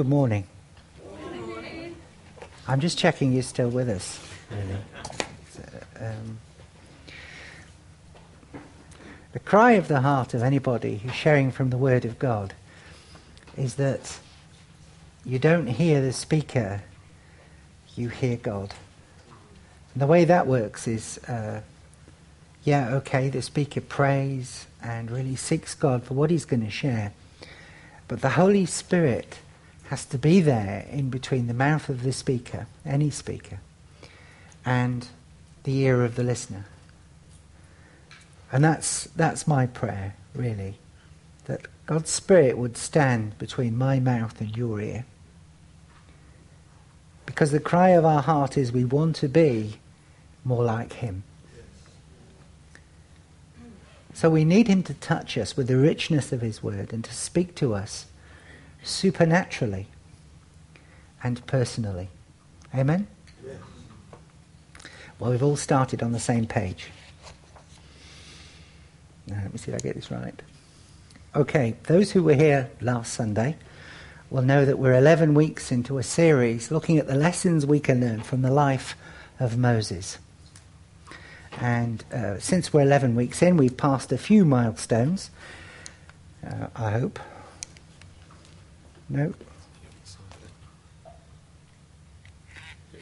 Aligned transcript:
Good 0.00 0.08
morning. 0.08 0.46
Good 1.30 1.46
morning. 1.46 1.96
I'm 2.66 2.80
just 2.80 2.96
checking 2.96 3.34
you're 3.34 3.42
still 3.42 3.68
with 3.68 3.90
us. 3.90 4.18
So, 5.50 5.62
um, 6.00 6.38
the 9.34 9.40
cry 9.40 9.72
of 9.72 9.88
the 9.88 10.00
heart 10.00 10.32
of 10.32 10.42
anybody 10.42 10.96
who's 10.96 11.12
sharing 11.12 11.50
from 11.50 11.68
the 11.68 11.76
Word 11.76 12.06
of 12.06 12.18
God 12.18 12.54
is 13.58 13.74
that 13.74 14.18
you 15.22 15.38
don't 15.38 15.66
hear 15.66 16.00
the 16.00 16.14
speaker, 16.14 16.80
you 17.94 18.08
hear 18.08 18.38
God. 18.38 18.72
And 19.92 20.00
the 20.00 20.06
way 20.06 20.24
that 20.24 20.46
works 20.46 20.88
is, 20.88 21.18
uh, 21.28 21.60
yeah, 22.64 22.94
okay, 22.94 23.28
the 23.28 23.42
speaker 23.42 23.82
prays 23.82 24.64
and 24.82 25.10
really 25.10 25.36
seeks 25.36 25.74
God 25.74 26.04
for 26.04 26.14
what 26.14 26.30
he's 26.30 26.46
going 26.46 26.64
to 26.64 26.70
share. 26.70 27.12
But 28.08 28.22
the 28.22 28.30
Holy 28.30 28.64
Spirit 28.64 29.36
has 29.90 30.04
to 30.04 30.16
be 30.16 30.40
there 30.40 30.86
in 30.88 31.10
between 31.10 31.48
the 31.48 31.52
mouth 31.52 31.88
of 31.88 32.04
the 32.04 32.12
speaker, 32.12 32.68
any 32.86 33.10
speaker, 33.10 33.58
and 34.64 35.08
the 35.64 35.76
ear 35.78 36.04
of 36.04 36.14
the 36.14 36.22
listener. 36.22 36.64
And 38.52 38.62
that's, 38.62 39.06
that's 39.16 39.48
my 39.48 39.66
prayer, 39.66 40.14
really, 40.32 40.76
that 41.46 41.66
God's 41.86 42.08
Spirit 42.08 42.56
would 42.56 42.76
stand 42.76 43.36
between 43.36 43.76
my 43.76 43.98
mouth 43.98 44.40
and 44.40 44.56
your 44.56 44.80
ear. 44.80 45.06
Because 47.26 47.50
the 47.50 47.58
cry 47.58 47.88
of 47.88 48.04
our 48.04 48.22
heart 48.22 48.56
is 48.56 48.70
we 48.70 48.84
want 48.84 49.16
to 49.16 49.28
be 49.28 49.80
more 50.44 50.62
like 50.62 50.92
Him. 50.92 51.24
So 54.14 54.30
we 54.30 54.44
need 54.44 54.68
him 54.68 54.82
to 54.84 54.94
touch 54.94 55.38
us 55.38 55.56
with 55.56 55.66
the 55.66 55.78
richness 55.78 56.30
of 56.30 56.42
his 56.42 56.62
word 56.62 56.92
and 56.92 57.02
to 57.04 57.14
speak 57.14 57.54
to 57.54 57.74
us 57.74 58.06
supernaturally 58.82 59.86
and 61.22 61.44
personally. 61.46 62.08
Amen? 62.74 63.06
Yes. 63.44 63.56
Well, 65.18 65.30
we've 65.30 65.42
all 65.42 65.56
started 65.56 66.02
on 66.02 66.12
the 66.12 66.20
same 66.20 66.46
page. 66.46 66.88
Now, 69.26 69.40
let 69.42 69.52
me 69.52 69.58
see 69.58 69.70
if 69.70 69.76
I 69.76 69.78
get 69.78 69.94
this 69.94 70.10
right. 70.10 70.40
Okay, 71.34 71.76
those 71.84 72.12
who 72.12 72.22
were 72.22 72.34
here 72.34 72.70
last 72.80 73.12
Sunday 73.12 73.56
will 74.30 74.42
know 74.42 74.64
that 74.64 74.78
we're 74.78 74.94
11 74.94 75.34
weeks 75.34 75.70
into 75.70 75.98
a 75.98 76.02
series 76.02 76.70
looking 76.70 76.98
at 76.98 77.06
the 77.06 77.14
lessons 77.14 77.66
we 77.66 77.80
can 77.80 78.00
learn 78.00 78.20
from 78.22 78.42
the 78.42 78.50
life 78.50 78.96
of 79.38 79.56
Moses. 79.56 80.18
And 81.60 82.04
uh, 82.12 82.38
since 82.38 82.72
we're 82.72 82.82
11 82.82 83.14
weeks 83.14 83.42
in, 83.42 83.56
we've 83.56 83.76
passed 83.76 84.12
a 84.12 84.18
few 84.18 84.44
milestones, 84.44 85.30
uh, 86.46 86.68
I 86.74 86.92
hope. 86.92 87.18
No? 89.10 89.34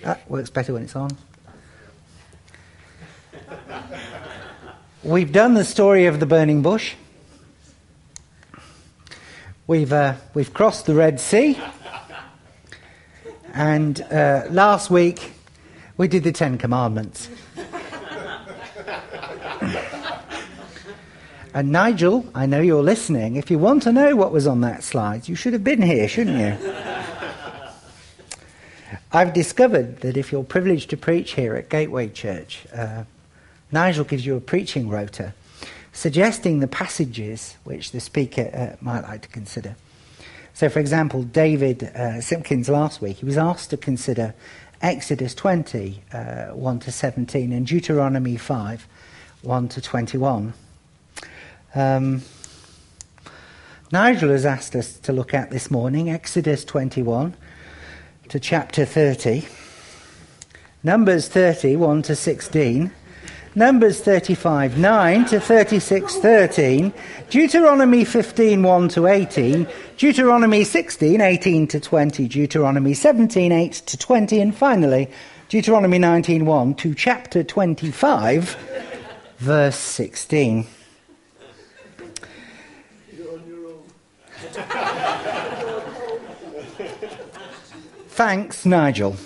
That 0.03 0.31
works 0.31 0.49
better 0.49 0.73
when 0.73 0.83
it's 0.85 0.97
on. 0.97 1.11
We've 5.03 5.31
done 5.31 5.53
the 5.53 5.65
story 5.65 6.07
of 6.07 6.19
the 6.19 6.25
burning 6.25 6.63
bush. 6.63 6.95
We've, 9.67 9.93
uh, 9.93 10.15
we've 10.33 10.53
crossed 10.55 10.87
the 10.87 10.95
Red 10.95 11.21
Sea. 11.21 11.59
And 13.53 14.01
uh, 14.01 14.47
last 14.49 14.91
week, 14.91 15.33
we 15.99 16.09
did 16.09 16.25
the 16.25 16.33
Ten 16.33 16.57
Commandments. 16.57 17.29
And 21.55 21.73
Nigel, 21.73 22.27
I 22.35 22.47
know 22.47 22.61
you're 22.61 22.83
listening. 22.83 23.37
If 23.37 23.51
you 23.51 23.59
want 23.59 23.83
to 23.85 23.93
know 23.93 24.15
what 24.15 24.33
was 24.33 24.47
on 24.47 24.61
that 24.61 24.85
slide, 24.85 25.29
you 25.29 25.35
should 25.35 25.55
have 25.55 25.65
been 25.65 25.83
here, 25.83 26.07
shouldn't 26.07 26.39
you? 26.39 26.75
I've 29.13 29.33
discovered 29.33 30.01
that 30.01 30.19
if 30.19 30.31
you're 30.31 30.45
privileged 30.45 30.91
to 30.91 30.97
preach 30.97 31.33
here 31.33 31.55
at 31.55 31.71
Gateway 31.71 32.09
Church, 32.09 32.67
uh, 32.75 33.05
Nigel 33.73 34.05
gives 34.05 34.27
you 34.27 34.37
a 34.37 34.41
preaching 34.41 34.89
rota 34.89 35.33
suggesting 35.93 36.61
the 36.61 36.69
passages 36.69 37.57
which 37.65 37.93
the 37.93 38.01
speaker 38.01 38.51
uh, 38.55 38.77
might 38.85 39.01
like 39.01 39.23
to 39.23 39.29
consider. 39.29 39.75
So, 40.55 40.69
for 40.69 40.81
example, 40.81 41.23
David 41.23 41.85
uh, 41.85 42.21
Simpkins 42.21 42.69
last 42.69 43.01
week, 43.01 43.17
he 43.19 43.25
was 43.25 43.39
asked 43.39 43.71
to 43.71 43.77
consider 43.77 44.35
Exodus 44.83 45.35
20, 45.35 46.03
uh, 46.13 46.47
1 46.49 46.79
to 46.81 46.93
17, 46.93 47.53
and 47.53 47.67
Deuteronomy 47.67 48.37
5, 48.37 48.87
1 49.43 49.69
to 49.69 49.81
21. 49.81 50.53
Um, 51.79 52.23
Nigel 53.93 54.31
has 54.31 54.45
asked 54.45 54.75
us 54.75 54.99
to 54.99 55.13
look 55.13 55.33
at 55.33 55.53
this 55.53 55.71
morning 55.71 56.11
Exodus 56.11 56.65
21 56.65 57.37
to 58.31 58.41
chapter 58.41 58.85
30, 58.85 59.47
Numbers 60.83 61.29
30, 61.29 61.77
1 61.77 62.03
to 62.03 62.17
16, 62.17 62.91
Numbers 63.55 64.01
35, 64.01 64.77
9 64.77 65.25
to 65.27 65.39
36, 65.39 66.17
13, 66.17 66.93
Deuteronomy 67.31 68.05
15, 68.05 68.61
1 68.61 68.89
to 68.89 69.07
18, 69.07 69.69
Deuteronomy 69.97 70.65
16, 70.65 71.21
18 71.21 71.69
to 71.69 71.79
20, 71.79 72.27
Deuteronomy 72.27 72.93
17, 72.93 73.53
8 73.53 73.73
to 73.73 73.97
20, 73.97 74.41
and 74.41 74.57
finally, 74.57 75.09
Deuteronomy 75.49 76.01
19, 76.01 76.45
1 76.45 76.75
to 76.75 76.93
chapter 76.93 77.45
25, 77.45 78.57
verse 79.39 79.77
16. 79.77 80.67
Thanks, 88.19 88.67
Nigel. 88.67 89.17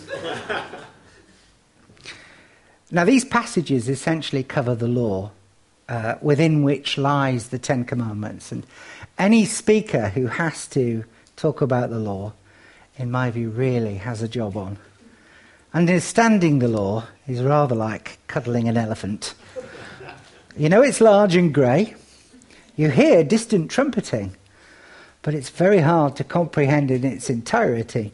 now, 2.91 3.06
these 3.06 3.25
passages 3.25 3.88
essentially 3.88 4.44
cover 4.44 4.75
the 4.75 4.86
law 4.86 5.30
uh, 5.88 6.16
within 6.20 6.62
which 6.62 6.98
lies 6.98 7.48
the 7.48 7.58
Ten 7.58 7.86
Commandments. 7.86 8.52
And 8.52 8.66
any 9.19 9.47
speaker 9.47 10.10
who 10.10 10.26
has 10.26 10.66
to 10.66 11.06
talk 11.36 11.62
about 11.62 11.88
the 11.88 11.98
law, 11.98 12.34
in 12.98 13.10
my 13.10 13.31
view, 13.31 13.48
really 13.48 13.94
has 13.94 14.20
a 14.20 14.28
job 14.28 14.58
on. 14.58 14.76
Understanding 15.72 16.58
the 16.58 16.69
law 16.69 17.06
is 17.26 17.41
rather 17.41 17.75
like 17.75 18.19
cuddling 18.26 18.69
an 18.69 18.76
elephant. 18.76 19.34
You 20.54 20.69
know 20.69 20.82
it's 20.82 21.00
large 21.00 21.34
and 21.34 21.54
grey. 21.54 21.94
You 22.76 22.91
hear 22.91 23.25
distant 23.25 23.70
trumpeting, 23.70 24.36
but 25.22 25.32
it's 25.32 25.48
very 25.48 25.78
hard 25.78 26.14
to 26.16 26.25
comprehend 26.25 26.91
in 26.91 27.04
its 27.04 27.31
entirety 27.31 28.12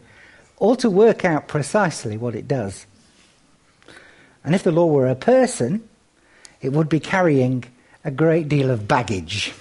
or 0.59 0.77
to 0.77 0.91
work 0.91 1.25
out 1.25 1.49
precisely 1.49 2.17
what 2.17 2.35
it 2.35 2.49
does. 2.49 2.87
And 4.45 4.55
if 4.55 4.63
the 4.63 4.73
law 4.73 4.87
were 4.87 5.09
a 5.09 5.15
person, 5.15 5.89
it 6.61 6.73
would 6.73 6.89
be 6.89 7.01
carrying 7.01 7.65
a 8.05 8.11
great 8.11 8.49
deal 8.49 8.71
of 8.71 8.89
baggage. 8.89 9.53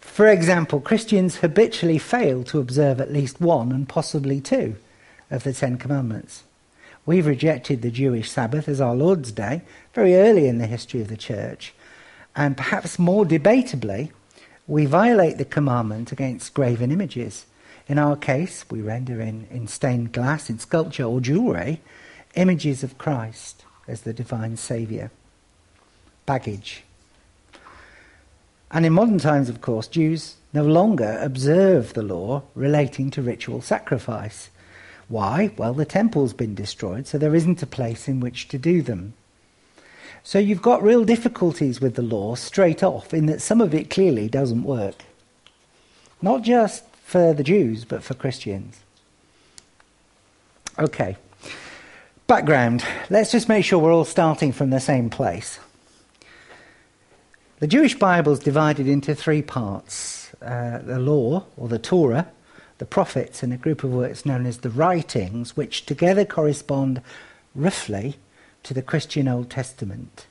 For 0.00 0.28
example, 0.28 0.80
Christians 0.80 1.36
habitually 1.36 1.98
fail 1.98 2.44
to 2.44 2.60
observe 2.60 3.00
at 3.00 3.12
least 3.12 3.40
one 3.40 3.72
and 3.72 3.88
possibly 3.88 4.40
two 4.40 4.76
of 5.30 5.42
the 5.42 5.54
Ten 5.54 5.78
Commandments. 5.78 6.42
We've 7.06 7.26
rejected 7.26 7.80
the 7.80 7.90
Jewish 7.90 8.30
Sabbath 8.30 8.68
as 8.68 8.80
our 8.80 8.94
Lord's 8.94 9.32
Day 9.32 9.62
very 9.94 10.14
early 10.14 10.46
in 10.46 10.58
the 10.58 10.66
history 10.66 11.00
of 11.00 11.08
the 11.08 11.16
church, 11.16 11.72
and 12.36 12.56
perhaps 12.56 12.98
more 12.98 13.24
debatably, 13.24 14.12
we 14.66 14.86
violate 14.86 15.38
the 15.38 15.44
commandment 15.44 16.12
against 16.12 16.54
graven 16.54 16.92
images. 16.92 17.46
In 17.88 17.98
our 17.98 18.16
case, 18.16 18.64
we 18.70 18.80
render 18.80 19.20
in, 19.20 19.46
in 19.50 19.66
stained 19.66 20.12
glass, 20.12 20.48
in 20.48 20.58
sculpture 20.58 21.04
or 21.04 21.20
jewellery, 21.20 21.80
images 22.34 22.82
of 22.82 22.98
Christ 22.98 23.64
as 23.88 24.02
the 24.02 24.12
divine 24.12 24.56
Saviour. 24.56 25.10
Baggage. 26.24 26.84
And 28.70 28.86
in 28.86 28.92
modern 28.92 29.18
times, 29.18 29.48
of 29.48 29.60
course, 29.60 29.86
Jews 29.86 30.36
no 30.52 30.64
longer 30.64 31.18
observe 31.20 31.92
the 31.92 32.02
law 32.02 32.42
relating 32.54 33.10
to 33.10 33.22
ritual 33.22 33.60
sacrifice. 33.60 34.48
Why? 35.08 35.52
Well, 35.58 35.74
the 35.74 35.84
temple's 35.84 36.32
been 36.32 36.54
destroyed, 36.54 37.06
so 37.06 37.18
there 37.18 37.34
isn't 37.34 37.62
a 37.62 37.66
place 37.66 38.08
in 38.08 38.20
which 38.20 38.48
to 38.48 38.58
do 38.58 38.80
them. 38.80 39.14
So 40.22 40.38
you've 40.38 40.62
got 40.62 40.82
real 40.82 41.04
difficulties 41.04 41.80
with 41.80 41.96
the 41.96 42.02
law 42.02 42.34
straight 42.36 42.82
off, 42.82 43.12
in 43.12 43.26
that 43.26 43.42
some 43.42 43.60
of 43.60 43.74
it 43.74 43.90
clearly 43.90 44.28
doesn't 44.28 44.62
work. 44.62 45.04
Not 46.22 46.42
just 46.42 46.84
for 47.12 47.34
the 47.34 47.44
Jews, 47.44 47.84
but 47.84 48.02
for 48.02 48.14
Christians. 48.14 48.80
Okay. 50.78 51.18
Background. 52.26 52.82
Let's 53.10 53.30
just 53.30 53.50
make 53.50 53.66
sure 53.66 53.78
we're 53.78 53.92
all 53.92 54.06
starting 54.06 54.50
from 54.50 54.70
the 54.70 54.80
same 54.80 55.10
place. 55.10 55.58
The 57.58 57.66
Jewish 57.66 57.98
Bible 57.98 58.32
is 58.32 58.38
divided 58.38 58.88
into 58.88 59.14
three 59.14 59.42
parts 59.42 60.34
uh, 60.40 60.78
the 60.78 60.98
law, 60.98 61.44
or 61.58 61.68
the 61.68 61.78
Torah, 61.78 62.28
the 62.78 62.86
prophets, 62.86 63.42
and 63.42 63.52
a 63.52 63.58
group 63.58 63.84
of 63.84 63.92
works 63.92 64.24
known 64.24 64.46
as 64.46 64.58
the 64.58 64.70
writings, 64.70 65.54
which 65.54 65.84
together 65.84 66.24
correspond 66.24 67.02
roughly 67.54 68.16
to 68.62 68.72
the 68.72 68.80
Christian 68.80 69.28
Old 69.28 69.50
Testament. 69.50 70.26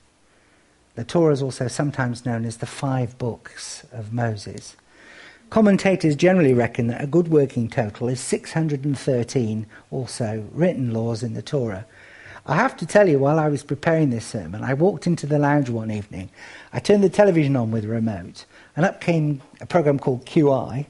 The 0.95 1.03
Torah 1.03 1.33
is 1.33 1.43
also 1.43 1.67
sometimes 1.67 2.25
known 2.25 2.43
as 2.43 2.57
the 2.57 2.65
five 2.65 3.19
books 3.19 3.85
of 3.93 4.11
Moses. 4.11 4.75
Commentators 5.51 6.15
generally 6.15 6.53
reckon 6.53 6.87
that 6.87 7.03
a 7.03 7.05
good 7.05 7.27
working 7.27 7.67
total 7.67 8.07
is 8.07 8.21
613 8.21 9.65
or 9.91 10.07
so 10.07 10.45
written 10.53 10.93
laws 10.93 11.23
in 11.23 11.33
the 11.33 11.41
Torah. 11.41 11.85
I 12.45 12.55
have 12.55 12.77
to 12.77 12.85
tell 12.85 13.09
you, 13.09 13.19
while 13.19 13.37
I 13.37 13.49
was 13.49 13.61
preparing 13.61 14.11
this 14.11 14.25
sermon, 14.25 14.63
I 14.63 14.73
walked 14.73 15.07
into 15.07 15.27
the 15.27 15.37
lounge 15.37 15.69
one 15.69 15.91
evening. 15.91 16.29
I 16.71 16.79
turned 16.79 17.03
the 17.03 17.09
television 17.09 17.57
on 17.57 17.69
with 17.69 17.83
a 17.83 17.89
remote, 17.89 18.45
and 18.77 18.85
up 18.85 19.01
came 19.01 19.41
a 19.59 19.65
program 19.65 19.99
called 19.99 20.25
QI, 20.25 20.85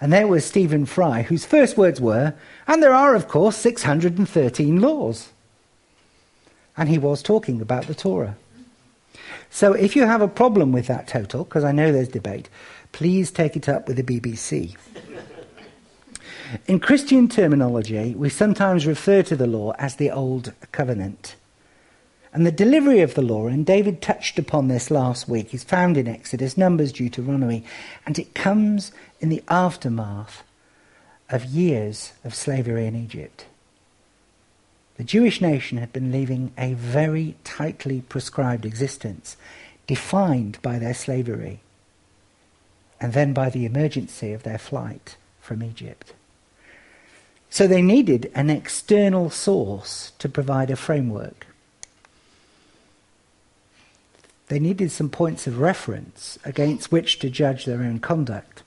and 0.00 0.10
there 0.10 0.26
was 0.26 0.46
Stephen 0.46 0.86
Fry, 0.86 1.20
whose 1.20 1.44
first 1.44 1.76
words 1.76 2.00
were, 2.00 2.32
and 2.66 2.82
there 2.82 2.94
are, 2.94 3.14
of 3.14 3.28
course, 3.28 3.58
613 3.58 4.80
laws. 4.80 5.28
And 6.74 6.88
he 6.88 6.96
was 6.96 7.22
talking 7.22 7.60
about 7.60 7.86
the 7.86 7.94
Torah. 7.94 8.38
So 9.50 9.74
if 9.74 9.94
you 9.94 10.06
have 10.06 10.22
a 10.22 10.28
problem 10.28 10.72
with 10.72 10.86
that 10.86 11.06
total, 11.06 11.44
because 11.44 11.64
I 11.64 11.72
know 11.72 11.92
there's 11.92 12.08
debate, 12.08 12.48
please 12.92 13.30
take 13.30 13.56
it 13.56 13.68
up 13.68 13.88
with 13.88 13.96
the 13.96 14.02
BBC. 14.02 14.76
In 16.66 16.80
Christian 16.80 17.28
terminology, 17.28 18.14
we 18.14 18.28
sometimes 18.28 18.86
refer 18.86 19.22
to 19.22 19.36
the 19.36 19.46
law 19.46 19.72
as 19.78 19.96
the 19.96 20.10
Old 20.10 20.52
Covenant. 20.72 21.36
And 22.32 22.46
the 22.46 22.52
delivery 22.52 23.00
of 23.00 23.14
the 23.14 23.22
law, 23.22 23.46
and 23.46 23.66
David 23.66 24.00
touched 24.00 24.38
upon 24.38 24.68
this 24.68 24.90
last 24.90 25.28
week, 25.28 25.52
is 25.52 25.64
found 25.64 25.96
in 25.96 26.08
Exodus, 26.08 26.56
Numbers, 26.56 26.92
Deuteronomy, 26.92 27.64
and 28.06 28.18
it 28.18 28.34
comes 28.34 28.92
in 29.20 29.28
the 29.28 29.42
aftermath 29.48 30.42
of 31.28 31.44
years 31.44 32.12
of 32.24 32.34
slavery 32.34 32.86
in 32.86 32.96
Egypt. 32.96 33.46
The 34.96 35.04
Jewish 35.04 35.40
nation 35.40 35.78
had 35.78 35.92
been 35.92 36.12
living 36.12 36.52
a 36.58 36.74
very 36.74 37.36
tightly 37.42 38.02
prescribed 38.02 38.66
existence, 38.66 39.36
defined 39.86 40.60
by 40.62 40.78
their 40.78 40.94
slavery, 40.94 41.60
and 43.00 43.12
then 43.12 43.32
by 43.32 43.50
the 43.50 43.64
emergency 43.64 44.32
of 44.32 44.42
their 44.42 44.58
flight 44.58 45.16
from 45.40 45.62
Egypt. 45.62 46.12
So 47.48 47.66
they 47.66 47.82
needed 47.82 48.30
an 48.34 48.50
external 48.50 49.30
source 49.30 50.12
to 50.18 50.28
provide 50.28 50.70
a 50.70 50.76
framework. 50.76 51.46
They 54.48 54.58
needed 54.58 54.92
some 54.92 55.08
points 55.08 55.46
of 55.46 55.58
reference 55.58 56.38
against 56.44 56.92
which 56.92 57.18
to 57.20 57.30
judge 57.30 57.64
their 57.64 57.82
own 57.82 57.98
conduct 57.98 58.62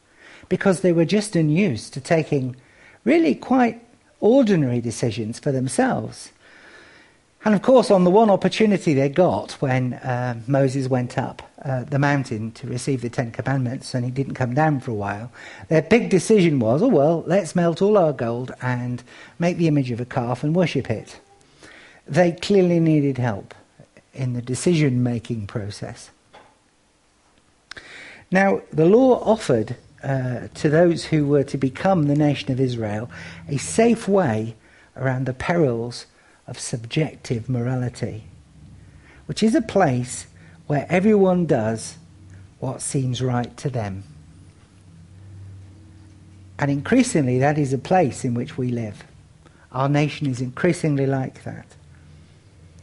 because 0.49 0.81
they 0.81 0.93
were 0.93 1.05
just 1.05 1.35
unused 1.35 1.93
to 1.93 2.01
taking 2.01 2.55
really 3.03 3.35
quite 3.35 3.81
ordinary 4.19 4.81
decisions 4.81 5.39
for 5.39 5.51
themselves. 5.51 6.31
And 7.45 7.53
of 7.53 7.61
course, 7.61 7.91
on 7.91 8.05
the 8.05 8.09
one 8.09 8.29
opportunity 8.29 8.93
they 8.93 9.09
got 9.09 9.53
when 9.53 9.95
uh, 9.95 10.39
Moses 10.47 10.87
went 10.87 11.17
up 11.17 11.41
uh, 11.63 11.83
the 11.85 11.99
mountain 11.99 12.51
to 12.51 12.67
receive 12.67 13.01
the 13.01 13.09
Ten 13.09 13.31
Commandments 13.31 13.93
and 13.93 14.03
he 14.03 14.11
didn't 14.11 14.33
come 14.33 14.53
down 14.53 14.79
for 14.79 14.91
a 14.91 14.95
while, 14.95 15.31
their 15.69 15.81
big 15.81 16.09
decision 16.09 16.59
was, 16.59 16.81
oh, 16.81 16.87
well, 16.87 17.23
let's 17.25 17.55
melt 17.55 17.81
all 17.81 17.97
our 17.97 18.13
gold 18.13 18.51
and 18.61 19.03
make 19.39 19.57
the 19.57 19.67
image 19.67 19.91
of 19.91 20.01
a 20.01 20.05
calf 20.05 20.43
and 20.43 20.55
worship 20.55 20.89
it. 20.89 21.19
They 22.05 22.33
clearly 22.33 22.79
needed 22.79 23.17
help 23.17 23.53
in 24.13 24.33
the 24.33 24.41
decision 24.41 25.03
making 25.03 25.47
process. 25.47 26.11
Now, 28.29 28.61
the 28.71 28.85
law 28.85 29.23
offered 29.23 29.75
uh, 30.03 30.47
to 30.55 30.69
those 30.69 31.05
who 31.05 31.27
were 31.27 31.43
to 31.45 31.57
become 31.57 32.07
the 32.07 32.15
nation 32.15 32.51
of 32.51 32.59
Israel 32.59 33.09
a 33.47 33.57
safe 33.57 34.07
way 34.07 34.55
around 34.97 35.25
the 35.25 35.33
perils 35.33 36.07
of 36.45 36.59
subjective 36.59 37.47
morality, 37.47 38.25
which 39.27 39.41
is 39.41 39.55
a 39.55 39.61
place 39.61 40.27
where 40.67 40.85
everyone 40.89 41.45
does 41.45 41.97
what 42.59 42.81
seems 42.81 43.21
right 43.21 43.55
to 43.57 43.69
them. 43.69 44.03
And 46.57 46.71
increasingly, 46.71 47.39
that 47.39 47.57
is 47.57 47.73
a 47.73 47.77
place 47.77 48.23
in 48.23 48.33
which 48.33 48.57
we 48.57 48.69
live. 48.69 49.03
Our 49.71 49.89
nation 49.89 50.27
is 50.27 50.39
increasingly 50.39 51.05
like 51.05 51.43
that. 51.43 51.65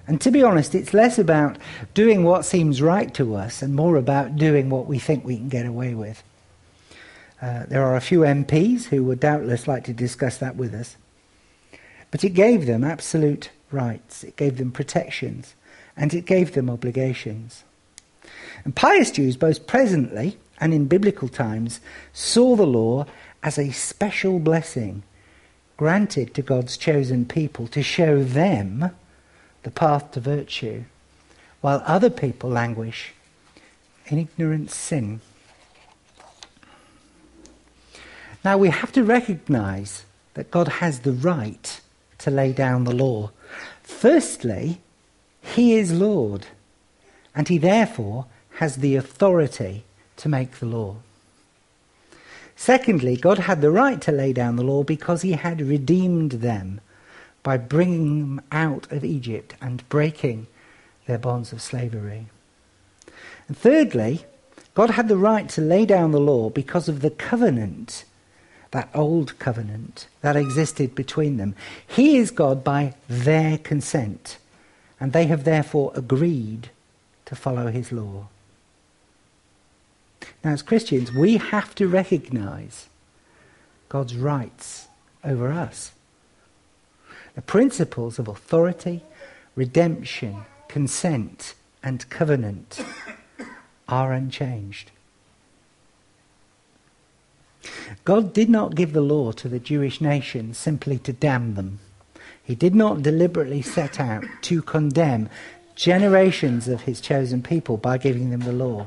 And 0.06 0.20
to 0.22 0.30
be 0.30 0.42
honest, 0.42 0.74
it's 0.74 0.92
less 0.92 1.18
about 1.18 1.56
doing 1.94 2.24
what 2.24 2.44
seems 2.44 2.82
right 2.82 3.14
to 3.14 3.36
us 3.36 3.62
and 3.62 3.74
more 3.74 3.96
about 3.96 4.36
doing 4.36 4.68
what 4.68 4.86
we 4.86 4.98
think 4.98 5.24
we 5.24 5.36
can 5.36 5.48
get 5.48 5.66
away 5.66 5.94
with. 5.94 6.22
Uh, 7.40 7.64
there 7.66 7.84
are 7.84 7.96
a 7.96 8.00
few 8.00 8.20
MPs 8.20 8.86
who 8.86 9.04
would 9.04 9.20
doubtless 9.20 9.68
like 9.68 9.84
to 9.84 9.92
discuss 9.92 10.36
that 10.38 10.56
with 10.56 10.74
us. 10.74 10.96
But 12.10 12.24
it 12.24 12.30
gave 12.30 12.66
them 12.66 12.82
absolute 12.82 13.50
rights, 13.70 14.24
it 14.24 14.36
gave 14.36 14.58
them 14.58 14.72
protections, 14.72 15.54
and 15.96 16.12
it 16.12 16.26
gave 16.26 16.54
them 16.54 16.68
obligations. 16.68 17.62
And 18.64 18.74
pious 18.74 19.10
Jews, 19.10 19.36
both 19.36 19.66
presently 19.66 20.38
and 20.58 20.74
in 20.74 20.86
biblical 20.86 21.28
times, 21.28 21.80
saw 22.12 22.56
the 22.56 22.66
law 22.66 23.06
as 23.42 23.58
a 23.58 23.70
special 23.70 24.38
blessing 24.38 25.02
granted 25.76 26.34
to 26.34 26.42
God's 26.42 26.76
chosen 26.76 27.24
people 27.24 27.66
to 27.68 27.82
show 27.82 28.22
them 28.22 28.90
the 29.62 29.70
path 29.70 30.12
to 30.12 30.20
virtue, 30.20 30.84
while 31.62 31.82
other 31.86 32.10
people 32.10 32.50
languish 32.50 33.12
in 34.06 34.18
ignorant 34.18 34.70
sin. 34.70 35.20
Now 38.44 38.58
we 38.58 38.70
have 38.70 38.92
to 38.92 39.04
recognize 39.04 40.04
that 40.34 40.50
God 40.50 40.68
has 40.68 41.00
the 41.00 41.12
right 41.12 41.80
to 42.18 42.30
lay 42.30 42.52
down 42.52 42.84
the 42.84 42.94
law. 42.94 43.30
Firstly, 43.82 44.80
He 45.42 45.74
is 45.74 45.92
Lord, 45.92 46.46
and 47.34 47.48
He 47.48 47.58
therefore 47.58 48.26
has 48.60 48.76
the 48.76 48.94
authority 48.94 49.84
to 50.18 50.28
make 50.28 50.58
the 50.58 50.66
law. 50.66 50.96
Secondly, 52.56 53.16
God 53.16 53.38
had 53.38 53.62
the 53.62 53.70
right 53.70 53.98
to 54.02 54.12
lay 54.12 54.34
down 54.34 54.56
the 54.56 54.62
law 54.62 54.82
because 54.82 55.22
He 55.22 55.32
had 55.32 55.62
redeemed 55.62 56.32
them 56.32 56.82
by 57.42 57.56
bringing 57.56 58.20
them 58.20 58.42
out 58.52 58.86
of 58.92 59.02
Egypt 59.02 59.54
and 59.62 59.88
breaking 59.88 60.46
their 61.06 61.16
bonds 61.16 61.54
of 61.54 61.62
slavery. 61.62 62.26
And 63.48 63.56
thirdly, 63.56 64.26
God 64.74 64.90
had 64.90 65.08
the 65.08 65.16
right 65.16 65.48
to 65.48 65.62
lay 65.62 65.86
down 65.86 66.10
the 66.12 66.20
law 66.20 66.50
because 66.50 66.86
of 66.86 67.00
the 67.00 67.08
covenant 67.08 68.04
that 68.72 68.90
old 68.94 69.38
covenant 69.38 70.06
that 70.20 70.36
existed 70.36 70.94
between 70.94 71.38
them. 71.38 71.54
He 71.86 72.18
is 72.18 72.30
God 72.30 72.62
by 72.62 72.92
their 73.08 73.56
consent, 73.56 74.36
and 75.00 75.14
they 75.14 75.24
have 75.28 75.44
therefore 75.44 75.92
agreed 75.94 76.68
to 77.24 77.34
follow 77.34 77.68
his 77.68 77.90
law. 77.90 78.28
Now, 80.42 80.52
as 80.52 80.62
Christians, 80.62 81.12
we 81.12 81.36
have 81.36 81.74
to 81.74 81.86
recognize 81.86 82.88
God's 83.88 84.16
rights 84.16 84.88
over 85.22 85.52
us. 85.52 85.92
The 87.34 87.42
principles 87.42 88.18
of 88.18 88.28
authority, 88.28 89.02
redemption, 89.54 90.44
consent, 90.68 91.54
and 91.82 92.08
covenant 92.08 92.84
are 93.88 94.12
unchanged. 94.12 94.90
God 98.04 98.32
did 98.32 98.48
not 98.48 98.74
give 98.74 98.92
the 98.92 99.00
law 99.00 99.32
to 99.32 99.48
the 99.48 99.58
Jewish 99.58 100.00
nation 100.00 100.54
simply 100.54 100.98
to 100.98 101.12
damn 101.12 101.54
them. 101.54 101.80
He 102.42 102.54
did 102.54 102.74
not 102.74 103.02
deliberately 103.02 103.62
set 103.62 104.00
out 104.00 104.24
to 104.42 104.62
condemn 104.62 105.28
generations 105.74 106.68
of 106.68 106.82
his 106.82 107.00
chosen 107.00 107.42
people 107.42 107.76
by 107.76 107.98
giving 107.98 108.30
them 108.30 108.40
the 108.40 108.52
law. 108.52 108.86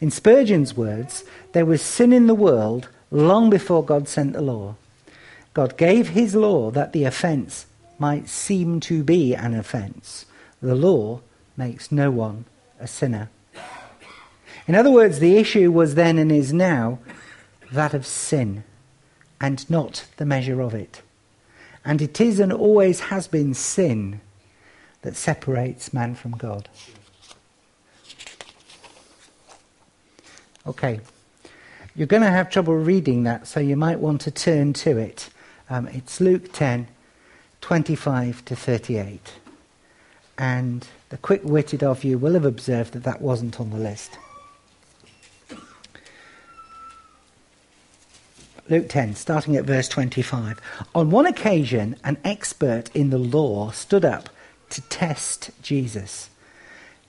In 0.00 0.10
Spurgeon's 0.10 0.76
words, 0.76 1.24
there 1.52 1.66
was 1.66 1.82
sin 1.82 2.12
in 2.12 2.26
the 2.26 2.34
world 2.34 2.88
long 3.10 3.50
before 3.50 3.84
God 3.84 4.08
sent 4.08 4.32
the 4.32 4.40
law. 4.40 4.76
God 5.54 5.76
gave 5.76 6.10
his 6.10 6.34
law 6.34 6.70
that 6.70 6.92
the 6.92 7.04
offense 7.04 7.66
might 7.98 8.28
seem 8.28 8.78
to 8.80 9.02
be 9.02 9.34
an 9.34 9.54
offense. 9.54 10.26
The 10.62 10.76
law 10.76 11.20
makes 11.56 11.90
no 11.90 12.10
one 12.10 12.44
a 12.78 12.86
sinner. 12.86 13.28
In 14.68 14.74
other 14.74 14.90
words, 14.90 15.18
the 15.18 15.36
issue 15.36 15.72
was 15.72 15.94
then 15.94 16.18
and 16.18 16.30
is 16.30 16.52
now 16.52 16.98
that 17.72 17.94
of 17.94 18.06
sin, 18.06 18.64
and 19.40 19.68
not 19.68 20.06
the 20.16 20.26
measure 20.26 20.60
of 20.60 20.74
it. 20.74 21.02
And 21.84 22.00
it 22.00 22.20
is 22.20 22.38
and 22.38 22.52
always 22.52 23.00
has 23.00 23.26
been 23.26 23.54
sin 23.54 24.20
that 25.02 25.16
separates 25.16 25.92
man 25.92 26.14
from 26.14 26.32
God. 26.32 26.68
Okay. 30.68 31.00
You're 31.96 32.06
going 32.06 32.22
to 32.22 32.28
have 32.28 32.50
trouble 32.50 32.76
reading 32.76 33.22
that, 33.22 33.46
so 33.46 33.58
you 33.58 33.74
might 33.74 34.00
want 34.00 34.20
to 34.20 34.30
turn 34.30 34.74
to 34.74 34.98
it. 34.98 35.30
Um, 35.70 35.88
it's 35.88 36.20
Luke 36.20 36.52
10, 36.52 36.86
25 37.62 38.44
to 38.44 38.54
38. 38.54 39.32
And 40.36 40.86
the 41.08 41.16
quick 41.16 41.40
witted 41.42 41.82
of 41.82 42.04
you 42.04 42.18
will 42.18 42.34
have 42.34 42.44
observed 42.44 42.92
that 42.92 43.04
that 43.04 43.22
wasn't 43.22 43.58
on 43.58 43.70
the 43.70 43.78
list. 43.78 44.18
Luke 48.68 48.90
10, 48.90 49.14
starting 49.14 49.56
at 49.56 49.64
verse 49.64 49.88
25. 49.88 50.60
On 50.94 51.10
one 51.10 51.24
occasion, 51.24 51.96
an 52.04 52.18
expert 52.24 52.94
in 52.94 53.08
the 53.08 53.16
law 53.16 53.70
stood 53.70 54.04
up 54.04 54.28
to 54.68 54.82
test 54.82 55.50
Jesus. 55.62 56.28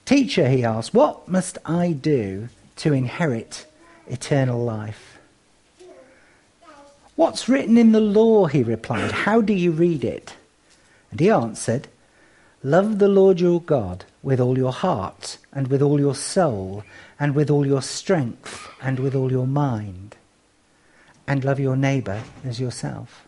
Teacher, 0.06 0.48
he 0.48 0.64
asked, 0.64 0.94
what 0.94 1.28
must 1.28 1.58
I 1.66 1.92
do 1.92 2.48
to 2.80 2.92
inherit 2.92 3.66
eternal 4.06 4.64
life? 4.64 5.18
What's 7.14 7.48
written 7.48 7.76
in 7.76 7.92
the 7.92 8.00
law? 8.00 8.46
He 8.46 8.62
replied. 8.62 9.12
How 9.12 9.42
do 9.42 9.52
you 9.52 9.70
read 9.70 10.02
it? 10.04 10.34
And 11.10 11.20
he 11.20 11.28
answered, 11.28 11.88
Love 12.62 12.98
the 12.98 13.08
Lord 13.08 13.38
your 13.38 13.60
God 13.60 14.06
with 14.22 14.40
all 14.40 14.56
your 14.56 14.72
heart, 14.72 15.36
and 15.52 15.68
with 15.68 15.82
all 15.82 16.00
your 16.00 16.14
soul, 16.14 16.82
and 17.18 17.34
with 17.34 17.50
all 17.50 17.66
your 17.66 17.82
strength, 17.82 18.68
and 18.80 18.98
with 18.98 19.14
all 19.14 19.30
your 19.30 19.46
mind, 19.46 20.16
and 21.26 21.44
love 21.44 21.60
your 21.60 21.76
neighbour 21.76 22.22
as 22.44 22.60
yourself. 22.60 23.26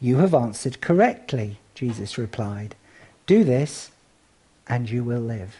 You 0.00 0.16
have 0.18 0.34
answered 0.34 0.80
correctly, 0.82 1.58
Jesus 1.74 2.18
replied. 2.18 2.74
Do 3.26 3.44
this, 3.44 3.90
and 4.66 4.88
you 4.88 5.04
will 5.04 5.20
live. 5.20 5.56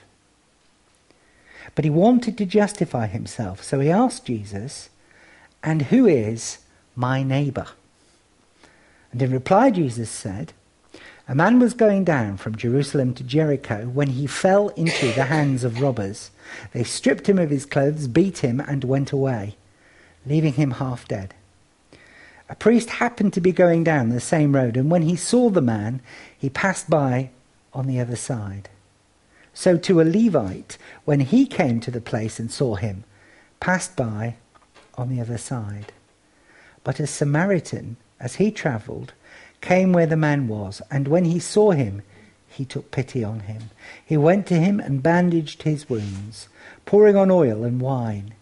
But 1.75 1.85
he 1.85 1.91
wanted 1.91 2.37
to 2.39 2.47
justify 2.47 3.07
himself, 3.07 3.63
so 3.63 3.81
he 3.81 3.91
asked 3.91 4.27
Jesus, 4.27 4.91
And 5.63 5.83
who 5.83 6.07
is 6.07 6.59
my 6.95 7.23
neighbour? 7.23 7.69
And 9.13 9.23
in 9.23 9.33
reply, 9.33 9.71
Jesus 9.71 10.11
said, 10.11 10.53
A 11.29 11.35
man 11.35 11.59
was 11.59 11.75
going 11.75 12.05
down 12.05 12.37
from 12.37 12.57
Jerusalem 12.57 13.15
to 13.15 13.25
Jericho 13.25 13.87
when 13.87 14.09
he 14.09 14.27
fell 14.27 14.69
into 14.71 15.13
the 15.13 15.25
hands 15.25 15.65
of 15.65 15.81
robbers. 15.81 16.31
They 16.73 16.85
stripped 16.85 17.29
him 17.29 17.39
of 17.39 17.51
his 17.51 17.67
clothes, 17.67 18.09
beat 18.09 18.39
him, 18.39 18.61
and 18.61 18.85
went 18.85 19.13
away, 19.13 19.57
leaving 20.27 20.55
him 20.55 20.73
half 20.73 21.07
dead. 21.09 21.35
A 22.49 22.57
priest 22.57 22.91
happened 22.91 23.33
to 23.35 23.41
be 23.41 23.53
going 23.53 23.85
down 23.85 24.09
the 24.09 24.21
same 24.21 24.57
road, 24.57 24.77
and 24.77 24.91
when 24.91 25.03
he 25.03 25.15
saw 25.15 25.51
the 25.51 25.63
man, 25.63 26.01
he 26.37 26.51
passed 26.51 26.91
by 26.91 27.31
on 27.73 27.87
the 27.87 28.01
other 28.01 28.17
side. 28.17 28.69
So 29.61 29.77
to 29.77 30.01
a 30.01 30.05
Levite, 30.05 30.79
when 31.05 31.21
he 31.21 31.45
came 31.45 31.81
to 31.81 31.91
the 31.91 32.01
place 32.01 32.41
and 32.41 32.51
saw 32.51 32.77
him, 32.77 33.05
passed 33.61 33.95
by 33.95 34.37
on 34.95 35.11
the 35.11 35.21
other 35.21 35.37
side. 35.37 35.93
But 36.83 36.99
a 36.99 37.07
Samaritan, 37.07 37.99
as 38.19 38.37
he 38.37 38.51
travelled, 38.53 39.13
came 39.61 39.93
where 39.93 40.07
the 40.07 40.17
man 40.17 40.49
was, 40.49 40.81
and 40.91 41.07
when 41.07 41.27
he 41.27 41.39
saw 41.39 41.73
him, 41.73 42.01
he 42.49 42.65
took 42.65 42.91
pity 42.91 43.23
on 43.23 43.41
him. 43.41 43.65
He 44.03 44.17
went 44.17 44.47
to 44.47 44.55
him 44.55 44.81
and 44.81 45.03
bandaged 45.03 45.65
his 45.65 45.91
wounds, 45.91 46.49
pouring 46.87 47.17
on 47.17 47.31
oil 47.31 47.63
and 47.63 47.83
wine. 47.83 48.33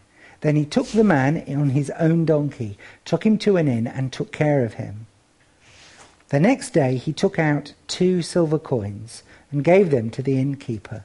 Then 0.42 0.54
he 0.54 0.64
took 0.64 0.86
the 0.86 1.02
man 1.02 1.42
on 1.48 1.70
his 1.70 1.90
own 1.98 2.26
donkey, 2.26 2.78
took 3.04 3.26
him 3.26 3.38
to 3.38 3.56
an 3.56 3.66
inn, 3.66 3.88
and 3.88 4.12
took 4.12 4.30
care 4.30 4.64
of 4.64 4.74
him. 4.74 5.08
The 6.28 6.38
next 6.38 6.70
day 6.70 6.94
he 6.94 7.12
took 7.12 7.40
out 7.40 7.72
two 7.88 8.22
silver 8.22 8.60
coins 8.60 9.24
and 9.50 9.64
gave 9.64 9.90
them 9.90 10.10
to 10.10 10.22
the 10.22 10.38
innkeeper. 10.38 11.04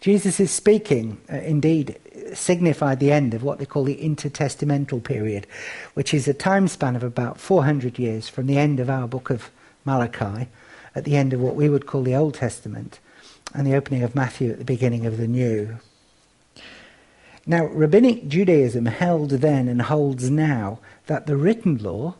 Jesus' 0.00 0.50
speaking, 0.50 1.20
uh, 1.30 1.36
indeed, 1.36 1.98
signified 2.32 3.00
the 3.00 3.12
end 3.12 3.34
of 3.34 3.42
what 3.42 3.58
they 3.58 3.66
call 3.66 3.84
the 3.84 3.96
intertestamental 3.96 5.04
period, 5.04 5.46
which 5.94 6.14
is 6.14 6.26
a 6.26 6.34
time 6.34 6.68
span 6.68 6.96
of 6.96 7.02
about 7.02 7.38
400 7.38 7.98
years 7.98 8.28
from 8.28 8.46
the 8.46 8.56
end 8.56 8.80
of 8.80 8.88
our 8.88 9.06
book 9.06 9.28
of 9.28 9.50
Malachi, 9.84 10.48
at 10.94 11.04
the 11.04 11.16
end 11.16 11.32
of 11.32 11.40
what 11.40 11.54
we 11.54 11.68
would 11.68 11.86
call 11.86 12.02
the 12.02 12.14
Old 12.14 12.34
Testament, 12.34 12.98
and 13.52 13.66
the 13.66 13.74
opening 13.74 14.02
of 14.02 14.14
Matthew 14.14 14.50
at 14.50 14.58
the 14.58 14.64
beginning 14.64 15.04
of 15.04 15.18
the 15.18 15.26
New. 15.26 15.78
Now, 17.46 17.66
Rabbinic 17.66 18.28
Judaism 18.28 18.86
held 18.86 19.30
then 19.30 19.68
and 19.68 19.82
holds 19.82 20.30
now 20.30 20.78
that 21.06 21.26
the 21.26 21.36
written 21.36 21.76
law, 21.78 22.14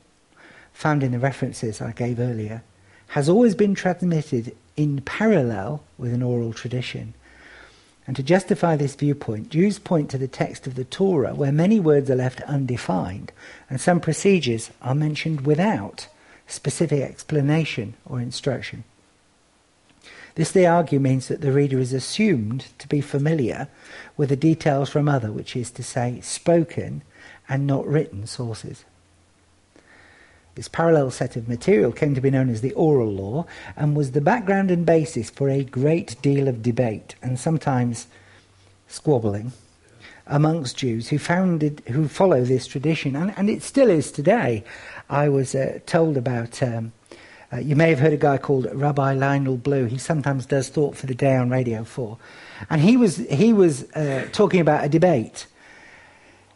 found 0.73 1.03
in 1.03 1.13
the 1.13 1.19
references 1.19 1.81
I 1.81 1.93
gave 1.93 2.19
earlier, 2.19 2.63
has 3.09 3.29
always 3.29 3.55
been 3.55 3.75
transmitted 3.75 4.55
in 4.77 5.01
parallel 5.01 5.83
with 5.99 6.13
an 6.13 6.23
oral 6.23 6.53
tradition. 6.53 7.15
And 8.07 8.17
to 8.17 8.23
justify 8.23 8.77
this 8.77 8.95
viewpoint, 8.95 9.51
Jews 9.51 9.79
point 9.79 10.11
to 10.11 10.19
the 10.19 10.29
text 10.29 10.67
of 10.67 10.75
the 10.75 10.85
Torah, 10.85 11.35
where 11.35 11.53
many 11.53 11.79
words 11.79 12.11
are 12.11 12.17
left 12.17 12.41
undefined, 12.43 13.31
and 13.69 13.81
some 13.81 14.01
procedures 14.01 14.71
are 14.83 14.95
mentioned 14.95 15.43
without 15.43 16.09
specific 16.47 17.03
explanation 17.03 17.95
or 18.05 18.21
instruction. 18.21 18.85
This, 20.35 20.51
they 20.51 20.67
argue, 20.67 21.01
means 21.01 21.29
that 21.29 21.41
the 21.41 21.53
reader 21.53 21.79
is 21.79 21.93
assumed 21.93 22.67
to 22.79 22.89
be 22.89 23.01
familiar 23.01 23.69
with 24.17 24.29
the 24.31 24.37
details 24.37 24.89
from 24.89 25.09
other, 25.09 25.31
which 25.31 25.55
is 25.55 25.71
to 25.73 25.83
say, 25.83 26.21
spoken 26.21 27.03
and 27.49 27.67
not 27.67 27.87
written 27.87 28.27
sources. 28.27 28.85
This 30.55 30.69
parallel 30.69 31.11
set 31.11 31.37
of 31.37 31.49
material 31.49 31.93
came 31.93 32.15
to 32.15 32.21
be 32.21 32.31
known 32.31 32.51
as 32.51 32.61
the 32.61 32.73
oral 32.73 33.13
law 33.13 33.47
and 33.77 33.97
was 33.97 34.13
the 34.13 34.21
background 34.21 34.71
and 34.71 34.85
basis 34.85 35.31
for 35.31 35.49
a 35.49 35.65
great 35.65 36.21
deal 36.23 36.49
of 36.49 36.63
debate 36.63 37.15
and 37.23 37.39
sometimes 37.39 38.07
squabbling 38.89 39.53
amongst 40.27 40.77
Jews 40.77 41.09
who 41.09 41.19
founded, 41.19 41.83
who 41.89 42.09
follow 42.09 42.45
this 42.45 42.67
tradition, 42.67 43.17
and, 43.17 43.33
and 43.37 43.51
it 43.51 43.63
still 43.63 43.91
is 43.91 44.13
today. 44.13 44.65
I 45.09 45.29
was 45.29 45.55
uh, 45.55 45.81
told 45.87 46.17
about 46.17 46.63
um, 46.63 46.93
uh, 47.53 47.59
you 47.59 47.75
may 47.75 47.91
have 47.91 47.99
heard 47.99 48.13
a 48.13 48.17
guy 48.17 48.39
called 48.39 48.69
Rabbi 48.73 49.15
Lionel 49.15 49.57
Blue. 49.57 49.87
He 49.87 49.99
sometimes 49.99 50.47
does 50.47 50.69
Thought 50.69 50.97
for 50.97 51.07
the 51.07 51.17
Day 51.17 51.35
on 51.35 51.51
Radio 51.51 51.83
4. 51.83 52.17
And 52.71 52.81
he 52.81 52.97
was, 52.97 53.17
he 53.17 53.53
was 53.53 53.91
uh, 53.93 54.29
talking 54.33 54.61
about 54.61 54.85
a 54.85 54.89
debate. 54.89 55.47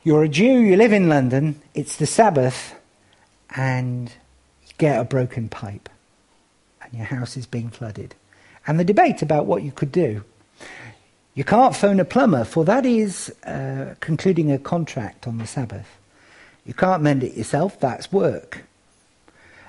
You're 0.04 0.22
a 0.22 0.28
Jew, 0.28 0.60
you 0.60 0.76
live 0.76 0.92
in 0.92 1.08
London, 1.08 1.60
it's 1.72 1.96
the 1.96 2.06
Sabbath, 2.06 2.74
and 3.50 4.08
you 4.66 4.72
get 4.78 5.00
a 5.00 5.04
broken 5.04 5.48
pipe, 5.48 5.88
and 6.82 6.92
your 6.94 7.06
house 7.06 7.36
is 7.36 7.46
being 7.46 7.70
flooded. 7.70 8.14
And 8.66 8.78
the 8.78 8.84
debate 8.84 9.22
about 9.22 9.46
what 9.46 9.62
you 9.62 9.72
could 9.72 9.92
do. 9.92 10.24
You 11.34 11.44
can't 11.44 11.74
phone 11.74 11.98
a 11.98 12.04
plumber, 12.04 12.44
for 12.44 12.64
that 12.64 12.86
is 12.86 13.34
uh, 13.44 13.96
concluding 14.00 14.52
a 14.52 14.58
contract 14.58 15.26
on 15.26 15.38
the 15.38 15.46
Sabbath. 15.46 15.88
You 16.64 16.74
can't 16.74 17.02
mend 17.02 17.24
it 17.24 17.36
yourself, 17.36 17.78
that's 17.80 18.12
work. 18.12 18.64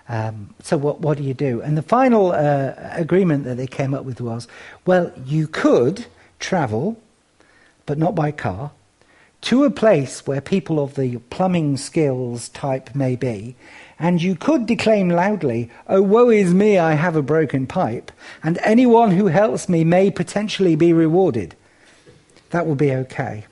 Um, 0.07 0.53
so 0.61 0.77
what, 0.77 1.01
what 1.01 1.17
do 1.17 1.23
you 1.23 1.33
do? 1.33 1.61
And 1.61 1.75
the 1.75 1.81
final 1.81 2.31
uh, 2.31 2.73
agreement 2.91 3.43
that 3.45 3.57
they 3.57 3.67
came 3.67 3.93
up 3.95 4.05
with 4.05 4.21
was, 4.21 4.47
well, 4.85 5.11
you 5.25 5.47
could 5.47 6.05
travel, 6.39 7.01
but 7.87 7.97
not 7.97 8.13
by 8.13 8.31
car, 8.31 8.71
to 9.41 9.63
a 9.63 9.69
place 9.69 10.25
where 10.25 10.41
people 10.41 10.79
of 10.79 10.95
the 10.95 11.17
plumbing 11.29 11.77
skills 11.77 12.49
type 12.49 12.95
may 12.95 13.15
be, 13.15 13.55
and 13.99 14.21
you 14.21 14.35
could 14.35 14.65
declaim 14.65 15.09
loudly, 15.09 15.69
Oh, 15.87 16.01
woe 16.01 16.29
is 16.29 16.53
me, 16.53 16.77
I 16.77 16.93
have 16.93 17.15
a 17.15 17.21
broken 17.21 17.67
pipe, 17.67 18.11
and 18.43 18.57
anyone 18.63 19.11
who 19.11 19.27
helps 19.27 19.69
me 19.69 19.83
may 19.83 20.11
potentially 20.11 20.75
be 20.75 20.93
rewarded. 20.93 21.55
That 22.49 22.65
will 22.65 22.75
be 22.75 22.91
okay. 22.91 23.45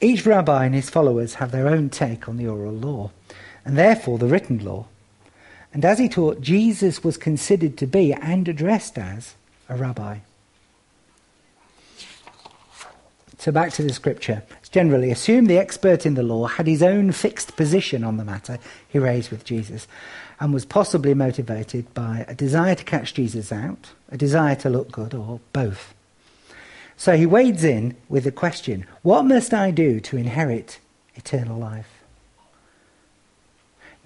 Each 0.00 0.26
rabbi 0.26 0.66
and 0.66 0.74
his 0.74 0.90
followers 0.90 1.34
have 1.34 1.50
their 1.50 1.66
own 1.66 1.88
take 1.88 2.28
on 2.28 2.36
the 2.36 2.46
oral 2.46 2.74
law 2.74 3.10
and 3.64 3.78
therefore 3.78 4.18
the 4.18 4.26
written 4.26 4.62
law. 4.62 4.86
And 5.72 5.84
as 5.84 5.98
he 5.98 6.08
taught, 6.08 6.40
Jesus 6.40 7.02
was 7.02 7.16
considered 7.16 7.76
to 7.78 7.86
be 7.86 8.12
and 8.12 8.46
addressed 8.46 8.98
as 8.98 9.34
a 9.68 9.76
rabbi. 9.76 10.18
So 13.44 13.52
back 13.52 13.74
to 13.74 13.82
the 13.82 13.92
scripture. 13.92 14.42
It's 14.60 14.70
generally 14.70 15.10
assumed 15.10 15.50
the 15.50 15.58
expert 15.58 16.06
in 16.06 16.14
the 16.14 16.22
law 16.22 16.46
had 16.46 16.66
his 16.66 16.82
own 16.82 17.12
fixed 17.12 17.56
position 17.56 18.02
on 18.02 18.16
the 18.16 18.24
matter 18.24 18.58
he 18.88 18.98
raised 18.98 19.30
with 19.30 19.44
Jesus 19.44 19.86
and 20.40 20.54
was 20.54 20.64
possibly 20.64 21.12
motivated 21.12 21.92
by 21.92 22.24
a 22.26 22.34
desire 22.34 22.74
to 22.74 22.84
catch 22.84 23.12
Jesus 23.12 23.52
out, 23.52 23.90
a 24.10 24.16
desire 24.16 24.56
to 24.56 24.70
look 24.70 24.90
good, 24.90 25.12
or 25.12 25.40
both. 25.52 25.92
So 26.96 27.18
he 27.18 27.26
wades 27.26 27.64
in 27.64 27.96
with 28.08 28.24
the 28.24 28.32
question, 28.32 28.86
What 29.02 29.26
must 29.26 29.52
I 29.52 29.70
do 29.70 30.00
to 30.00 30.16
inherit 30.16 30.78
eternal 31.14 31.58
life? 31.58 32.02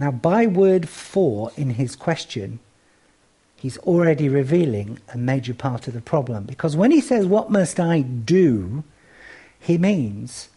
Now, 0.01 0.11
by 0.11 0.49
word 0.49 0.89
for 0.89 1.53
in 1.57 1.71
his 1.71 1.95
question, 1.95 2.59
he's 3.55 3.79
already 3.79 4.29
revealing 4.29 4.99
a 5.15 5.17
major 5.17 5.55
part 5.55 5.87
of 5.87 5.95
the 5.95 6.01
problem. 6.01 6.43
Because 6.43 6.75
when 6.75 6.91
he 6.91 7.01
says, 7.01 7.25
What 7.25 7.53
must 7.53 7.79
I 7.79 8.01
do? 8.01 8.83
He 9.61 9.79
means, 9.79 10.49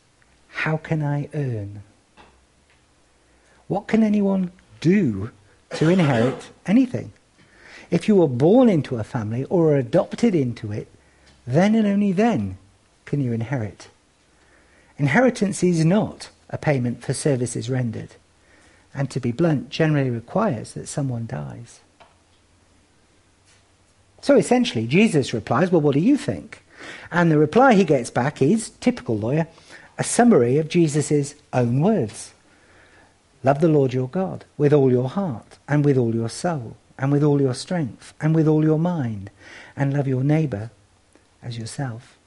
How 0.50 0.78
can 0.78 1.04
I 1.04 1.30
earn? 1.34 1.84
What 3.68 3.88
can 3.88 4.04
anyone 4.04 4.52
do 4.80 5.32
to 5.76 5.90
inherit 5.90 6.50
anything? 6.66 7.14
If 7.90 8.08
you 8.08 8.16
were 8.16 8.28
born 8.28 8.70
into 8.70 8.98
a 8.98 9.04
family 9.04 9.44
or 9.46 9.76
adopted 9.76 10.34
into 10.36 10.72
it, 10.72 10.88
then 11.46 11.76
and 11.76 11.88
only 11.88 12.12
then 12.12 12.58
can 13.06 13.22
you 13.22 13.34
inherit. 13.34 13.90
Inheritance 14.98 15.64
is 15.64 15.84
not 15.84 16.30
a 16.50 16.58
payment 16.58 17.02
for 17.04 17.14
services 17.14 17.70
rendered. 17.70 18.16
And 18.94 19.10
to 19.12 19.20
be 19.20 19.32
blunt, 19.32 19.70
generally 19.70 20.10
requires 20.10 20.74
that 20.74 20.88
someone 20.88 21.26
dies. 21.26 21.80
So 24.22 24.36
essentially, 24.36 24.86
Jesus 24.86 25.34
replies, 25.34 25.72
Well, 25.72 25.82
what 25.82 25.94
do 25.94 26.00
you 26.00 26.18
think? 26.18 26.64
And 27.12 27.32
the 27.32 27.38
reply 27.38 27.74
he 27.74 27.84
gets 27.84 28.10
back 28.10 28.42
is, 28.42 28.70
typical 28.82 29.18
lawyer, 29.18 29.48
a 29.98 30.04
summary 30.04 30.58
of 30.58 30.70
Jesus' 30.70 31.36
own 31.54 31.82
words. 31.82 32.34
Love 33.44 33.60
the 33.60 33.68
Lord 33.68 33.94
your 33.94 34.08
God 34.08 34.46
with 34.58 34.74
all 34.74 34.92
your 34.92 35.10
heart, 35.10 35.58
and 35.68 35.84
with 35.84 35.98
all 35.98 36.14
your 36.14 36.30
soul, 36.30 36.78
and 36.98 37.12
with 37.12 37.24
all 37.24 37.42
your 37.42 37.54
strength, 37.54 38.14
and 38.22 38.36
with 38.36 38.48
all 38.48 38.64
your 38.64 38.80
mind, 38.80 39.30
and 39.76 39.94
love 39.94 40.08
your 40.08 40.24
neighbour 40.24 40.72
as 41.42 41.58
yourself. 41.58 42.18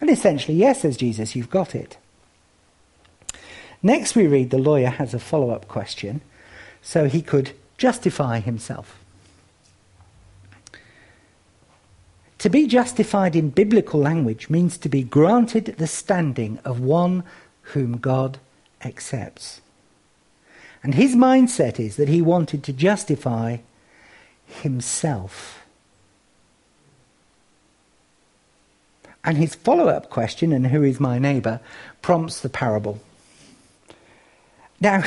And 0.00 0.08
essentially, 0.08 0.56
yes, 0.56 0.80
says 0.80 0.96
Jesus, 0.96 1.36
you've 1.36 1.50
got 1.50 1.74
it. 1.74 1.98
Next, 3.82 4.14
we 4.14 4.26
read 4.26 4.50
the 4.50 4.58
lawyer 4.58 4.88
has 4.88 5.14
a 5.14 5.18
follow 5.18 5.50
up 5.50 5.68
question 5.68 6.20
so 6.82 7.06
he 7.06 7.22
could 7.22 7.52
justify 7.76 8.40
himself. 8.40 8.99
To 12.40 12.48
be 12.48 12.66
justified 12.66 13.36
in 13.36 13.50
biblical 13.50 14.00
language 14.00 14.48
means 14.48 14.78
to 14.78 14.88
be 14.88 15.02
granted 15.02 15.74
the 15.76 15.86
standing 15.86 16.58
of 16.64 16.80
one 16.80 17.22
whom 17.74 17.98
God 17.98 18.38
accepts. 18.82 19.60
And 20.82 20.94
his 20.94 21.14
mindset 21.14 21.78
is 21.78 21.96
that 21.96 22.08
he 22.08 22.22
wanted 22.22 22.64
to 22.64 22.72
justify 22.72 23.58
himself. 24.46 25.66
And 29.22 29.36
his 29.36 29.54
follow 29.54 29.88
up 29.88 30.08
question, 30.08 30.50
and 30.50 30.68
who 30.68 30.82
is 30.82 30.98
my 30.98 31.18
neighbour, 31.18 31.60
prompts 32.00 32.40
the 32.40 32.48
parable. 32.48 33.00
Now, 34.80 35.04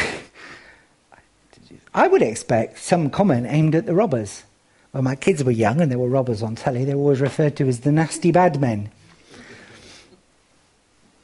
I 1.96 2.08
would 2.08 2.22
expect 2.22 2.78
some 2.78 3.10
comment 3.10 3.48
aimed 3.50 3.74
at 3.74 3.88
the 3.88 3.96
robbers. 3.96 4.44
When 4.94 5.04
my 5.04 5.16
kids 5.16 5.44
were 5.44 5.52
young 5.52 5.82
and 5.82 5.92
there 5.92 5.98
were 5.98 6.08
robbers 6.08 6.44
on 6.44 6.56
telly, 6.56 6.86
they 6.86 6.94
were 6.94 7.02
always 7.02 7.20
referred 7.20 7.56
to 7.58 7.68
as 7.68 7.80
the 7.80 7.92
nasty 7.92 8.32
bad 8.32 8.62
men. 8.62 8.92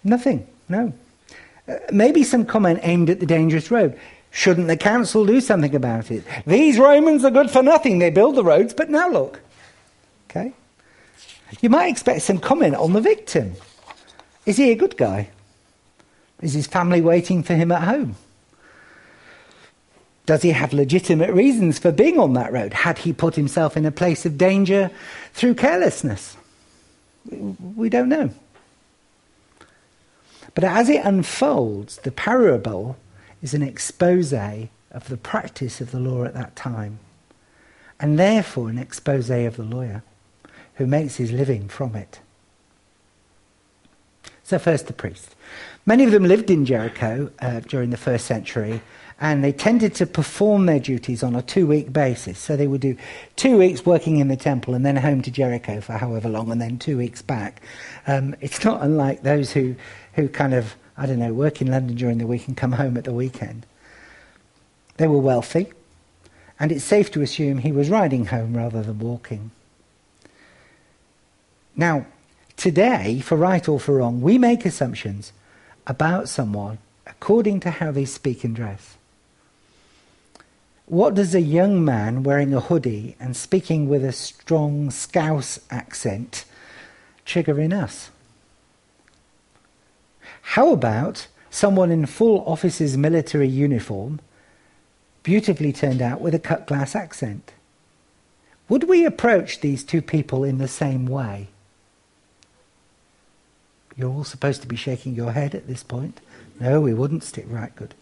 Nothing, 0.04 0.48
no. 0.68 0.92
Uh, 1.68 1.76
maybe 1.92 2.24
some 2.24 2.46
comment 2.46 2.80
aimed 2.82 3.12
at 3.12 3.20
the 3.20 3.28
dangerous 3.28 3.70
road. 3.70 3.98
Shouldn't 4.32 4.68
the 4.68 4.78
council 4.78 5.24
do 5.24 5.40
something 5.40 5.76
about 5.76 6.10
it? 6.10 6.24
These 6.48 6.80
Romans 6.80 7.24
are 7.24 7.30
good 7.30 7.52
for 7.52 7.62
nothing. 7.62 8.00
They 8.00 8.10
build 8.10 8.36
the 8.36 8.44
roads, 8.44 8.74
but 8.74 8.90
now 8.90 9.08
look. 9.08 9.40
Okay? 10.30 10.54
You 11.62 11.70
might 11.70 11.90
expect 11.90 12.24
some 12.24 12.40
comment 12.40 12.76
on 12.76 12.94
the 12.94 13.02
victim. 13.02 13.54
Is 14.48 14.58
he 14.58 14.72
a 14.72 14.76
good 14.76 14.98
guy? 14.98 15.30
Is 16.42 16.54
his 16.54 16.66
family 16.66 17.02
waiting 17.02 17.44
for 17.44 17.54
him 17.54 17.72
at 17.72 17.84
home? 17.84 18.16
Does 20.30 20.44
he 20.44 20.52
have 20.52 20.74
legitimate 20.74 21.32
reasons 21.34 21.80
for 21.80 21.92
being 21.92 22.20
on 22.20 22.34
that 22.34 22.54
road? 22.54 22.72
Had 22.72 23.00
he 23.00 23.14
put 23.14 23.34
himself 23.34 23.76
in 23.76 23.84
a 23.84 23.92
place 23.92 24.28
of 24.28 24.38
danger 24.38 24.92
through 25.34 25.56
carelessness? 25.56 26.38
We 27.76 27.90
don't 27.90 28.10
know. 28.10 28.30
But 30.54 30.66
as 30.66 30.88
it 30.88 31.04
unfolds, 31.04 31.98
the 31.98 32.12
parable 32.12 32.96
is 33.42 33.56
an 33.56 33.64
expose 33.64 34.32
of 34.32 35.08
the 35.08 35.18
practice 35.18 35.82
of 35.82 35.90
the 35.90 36.00
law 36.00 36.26
at 36.26 36.36
that 36.36 36.56
time, 36.56 37.00
and 38.00 38.20
therefore 38.20 38.70
an 38.70 38.78
expose 38.78 39.32
of 39.32 39.58
the 39.58 39.64
lawyer 39.64 40.04
who 40.76 40.86
makes 40.86 41.16
his 41.16 41.32
living 41.32 41.68
from 41.68 41.96
it. 41.96 42.20
So, 44.44 44.60
first 44.60 44.86
the 44.86 44.94
priest. 44.94 45.36
Many 45.88 46.04
of 46.04 46.12
them 46.12 46.26
lived 46.26 46.52
in 46.52 46.68
Jericho 46.68 47.32
uh, 47.40 47.62
during 47.62 47.90
the 47.90 47.98
first 47.98 48.28
century 48.28 48.84
and 49.22 49.44
they 49.44 49.52
tended 49.52 49.94
to 49.96 50.06
perform 50.06 50.66
their 50.66 50.80
duties 50.80 51.24
on 51.24 51.36
a 51.36 51.42
two 51.42 51.68
week 51.68 51.92
basis. 51.92 52.40
So 52.40 52.56
they 52.56 52.68
would 52.68 52.82
do 52.82 52.96
two 53.36 53.58
weeks 53.58 53.86
working 53.86 54.18
in 54.18 54.30
the 54.30 54.38
temple 54.38 54.74
and 54.74 54.86
then 54.86 54.96
home 54.96 55.22
to 55.24 55.32
Jericho 55.32 55.82
for 55.82 55.94
however 55.94 56.30
long, 56.30 56.52
and 56.52 56.62
then 56.62 56.78
two 56.78 56.98
weeks 56.98 57.22
back. 57.22 57.62
Um, 58.08 58.36
it's 58.40 58.64
not 58.64 58.82
unlike 58.82 59.24
those 59.24 59.52
who, 59.52 59.76
who 60.14 60.30
kind 60.30 60.54
of, 60.54 60.76
I 60.98 61.06
don't 61.06 61.20
know, 61.20 61.34
work 61.34 61.62
in 61.62 61.70
London 61.70 61.98
during 61.98 62.18
the 62.18 62.28
week 62.28 62.48
and 62.48 62.56
come 62.56 62.74
home 62.74 62.96
at 62.96 63.04
the 63.04 63.14
weekend. 63.14 63.66
They 64.96 65.08
were 65.08 65.20
wealthy, 65.20 65.72
and 66.60 66.72
it's 66.72 66.84
safe 66.84 67.12
to 67.12 67.22
assume 67.22 67.60
he 67.60 67.72
was 67.72 67.90
riding 67.90 68.28
home 68.28 68.56
rather 68.56 68.82
than 68.82 69.00
walking. 69.00 69.52
Now, 71.76 72.06
today, 72.58 73.22
for 73.22 73.38
right 73.38 73.68
or 73.68 73.80
for 73.80 73.96
wrong, 73.98 74.22
we 74.22 74.38
make 74.38 74.66
assumptions 74.66 75.32
about 75.88 76.28
someone 76.28 76.78
according 77.06 77.62
to 77.62 77.72
how 77.72 77.92
they 77.92 78.06
speak 78.06 78.44
and 78.44 78.56
dress. 78.56 78.98
What 80.90 81.14
does 81.14 81.36
a 81.36 81.40
young 81.40 81.86
man 81.86 82.24
wearing 82.24 82.52
a 82.52 82.60
hoodie 82.60 83.16
and 83.20 83.38
speaking 83.38 83.88
with 83.88 84.04
a 84.04 84.12
strong 84.12 84.90
Scouse 84.90 85.60
accent 85.70 86.46
trigger 87.26 87.62
in 87.62 87.72
us? 87.72 88.10
How 90.42 90.74
about 90.74 91.28
someone 91.52 91.92
in 91.92 92.08
full 92.08 92.44
officer's 92.44 92.98
military 92.98 93.48
uniform, 93.48 94.20
beautifully 95.22 95.72
turned 95.72 96.02
out 96.02 96.22
with 96.22 96.34
a 96.34 96.40
cut 96.40 96.66
glass 96.66 96.96
accent? 96.96 97.54
Would 98.68 98.90
we 98.90 99.06
approach 99.06 99.62
these 99.62 99.84
two 99.84 100.02
people 100.02 100.44
in 100.44 100.58
the 100.58 100.68
same 100.68 101.06
way? 101.06 101.50
You're 103.96 104.10
all 104.10 104.24
supposed 104.24 104.64
to 104.64 104.68
be 104.68 104.76
shaking 104.76 105.14
your 105.14 105.34
head 105.34 105.54
at 105.54 105.68
this 105.68 105.84
point. 105.84 106.20
No, 106.60 106.82
we 106.82 106.96
wouldn't 106.96 107.24
stick 107.24 107.46
right 107.48 107.76
good. 107.76 107.94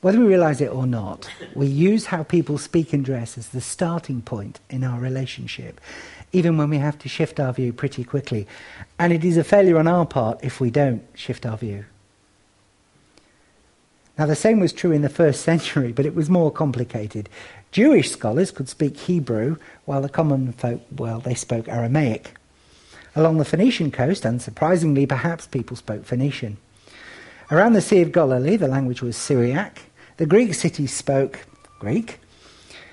Whether 0.00 0.20
we 0.20 0.26
realize 0.26 0.60
it 0.60 0.70
or 0.70 0.86
not, 0.86 1.28
we 1.54 1.66
use 1.66 2.06
how 2.06 2.22
people 2.22 2.56
speak 2.56 2.92
and 2.92 3.04
dress 3.04 3.36
as 3.36 3.48
the 3.48 3.60
starting 3.60 4.22
point 4.22 4.60
in 4.70 4.84
our 4.84 5.00
relationship, 5.00 5.80
even 6.32 6.56
when 6.56 6.70
we 6.70 6.78
have 6.78 6.98
to 7.00 7.08
shift 7.08 7.40
our 7.40 7.52
view 7.52 7.72
pretty 7.72 8.04
quickly. 8.04 8.46
And 8.98 9.12
it 9.12 9.24
is 9.24 9.36
a 9.36 9.42
failure 9.42 9.76
on 9.76 9.88
our 9.88 10.06
part 10.06 10.38
if 10.42 10.60
we 10.60 10.70
don't 10.70 11.02
shift 11.14 11.44
our 11.44 11.56
view. 11.56 11.84
Now, 14.16 14.26
the 14.26 14.36
same 14.36 14.60
was 14.60 14.72
true 14.72 14.92
in 14.92 15.02
the 15.02 15.08
first 15.08 15.42
century, 15.50 15.90
but 15.90 16.06
it 16.06 16.14
was 16.14 16.30
more 16.30 16.52
complicated. 16.52 17.28
Jewish 17.72 18.12
scholars 18.12 18.52
could 18.52 18.68
speak 18.68 18.96
Hebrew, 18.96 19.56
while 19.84 20.00
the 20.00 20.08
common 20.08 20.52
folk, 20.52 20.80
well, 20.96 21.18
they 21.18 21.34
spoke 21.34 21.66
Aramaic. 21.68 22.34
Along 23.16 23.38
the 23.38 23.44
Phoenician 23.44 23.90
coast, 23.90 24.22
unsurprisingly, 24.22 25.08
perhaps 25.08 25.48
people 25.48 25.76
spoke 25.76 26.04
Phoenician. 26.04 26.56
Around 27.50 27.72
the 27.72 27.80
Sea 27.80 28.02
of 28.02 28.12
Galilee, 28.12 28.56
the 28.56 28.68
language 28.68 29.02
was 29.02 29.16
Syriac, 29.16 29.80
the 30.18 30.26
Greek 30.26 30.52
cities 30.52 30.92
spoke 30.92 31.46
Greek. 31.78 32.20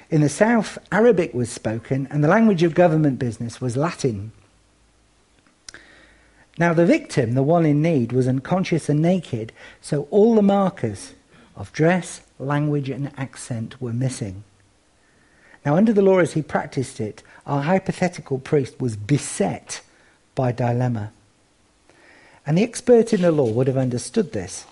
In 0.10 0.22
the 0.22 0.30
south, 0.30 0.78
Arabic 0.92 1.34
was 1.34 1.50
spoken, 1.50 2.08
and 2.10 2.24
the 2.24 2.28
language 2.28 2.64
of 2.64 2.76
government 2.76 3.20
business 3.20 3.60
was 3.60 3.76
Latin. 3.76 4.32
Now, 6.58 6.74
the 6.74 6.86
victim, 6.86 7.34
the 7.34 7.44
one 7.44 7.66
in 7.66 7.82
need, 7.82 8.14
was 8.14 8.28
unconscious 8.28 8.88
and 8.88 9.02
naked, 9.02 9.52
so 9.82 10.08
all 10.12 10.36
the 10.36 10.42
markers 10.42 11.14
of 11.56 11.74
dress, 11.74 12.22
language, 12.38 12.90
and 12.90 13.12
accent 13.18 13.82
were 13.82 13.92
missing. 13.92 14.44
Now, 15.66 15.76
under 15.76 15.94
the 15.94 16.04
law 16.04 16.20
as 16.20 16.34
he 16.34 16.44
practiced 16.44 17.00
it, 17.00 17.24
our 17.48 17.64
hypothetical 17.64 18.38
priest 18.38 18.80
was 18.80 18.96
beset 18.96 19.82
by 20.36 20.52
dilemma. 20.52 21.12
And 22.46 22.58
the 22.58 22.64
expert 22.64 23.14
in 23.14 23.24
the 23.24 23.32
law 23.32 23.50
would 23.50 23.66
have 23.66 23.78
understood 23.78 24.32
this. 24.32 24.66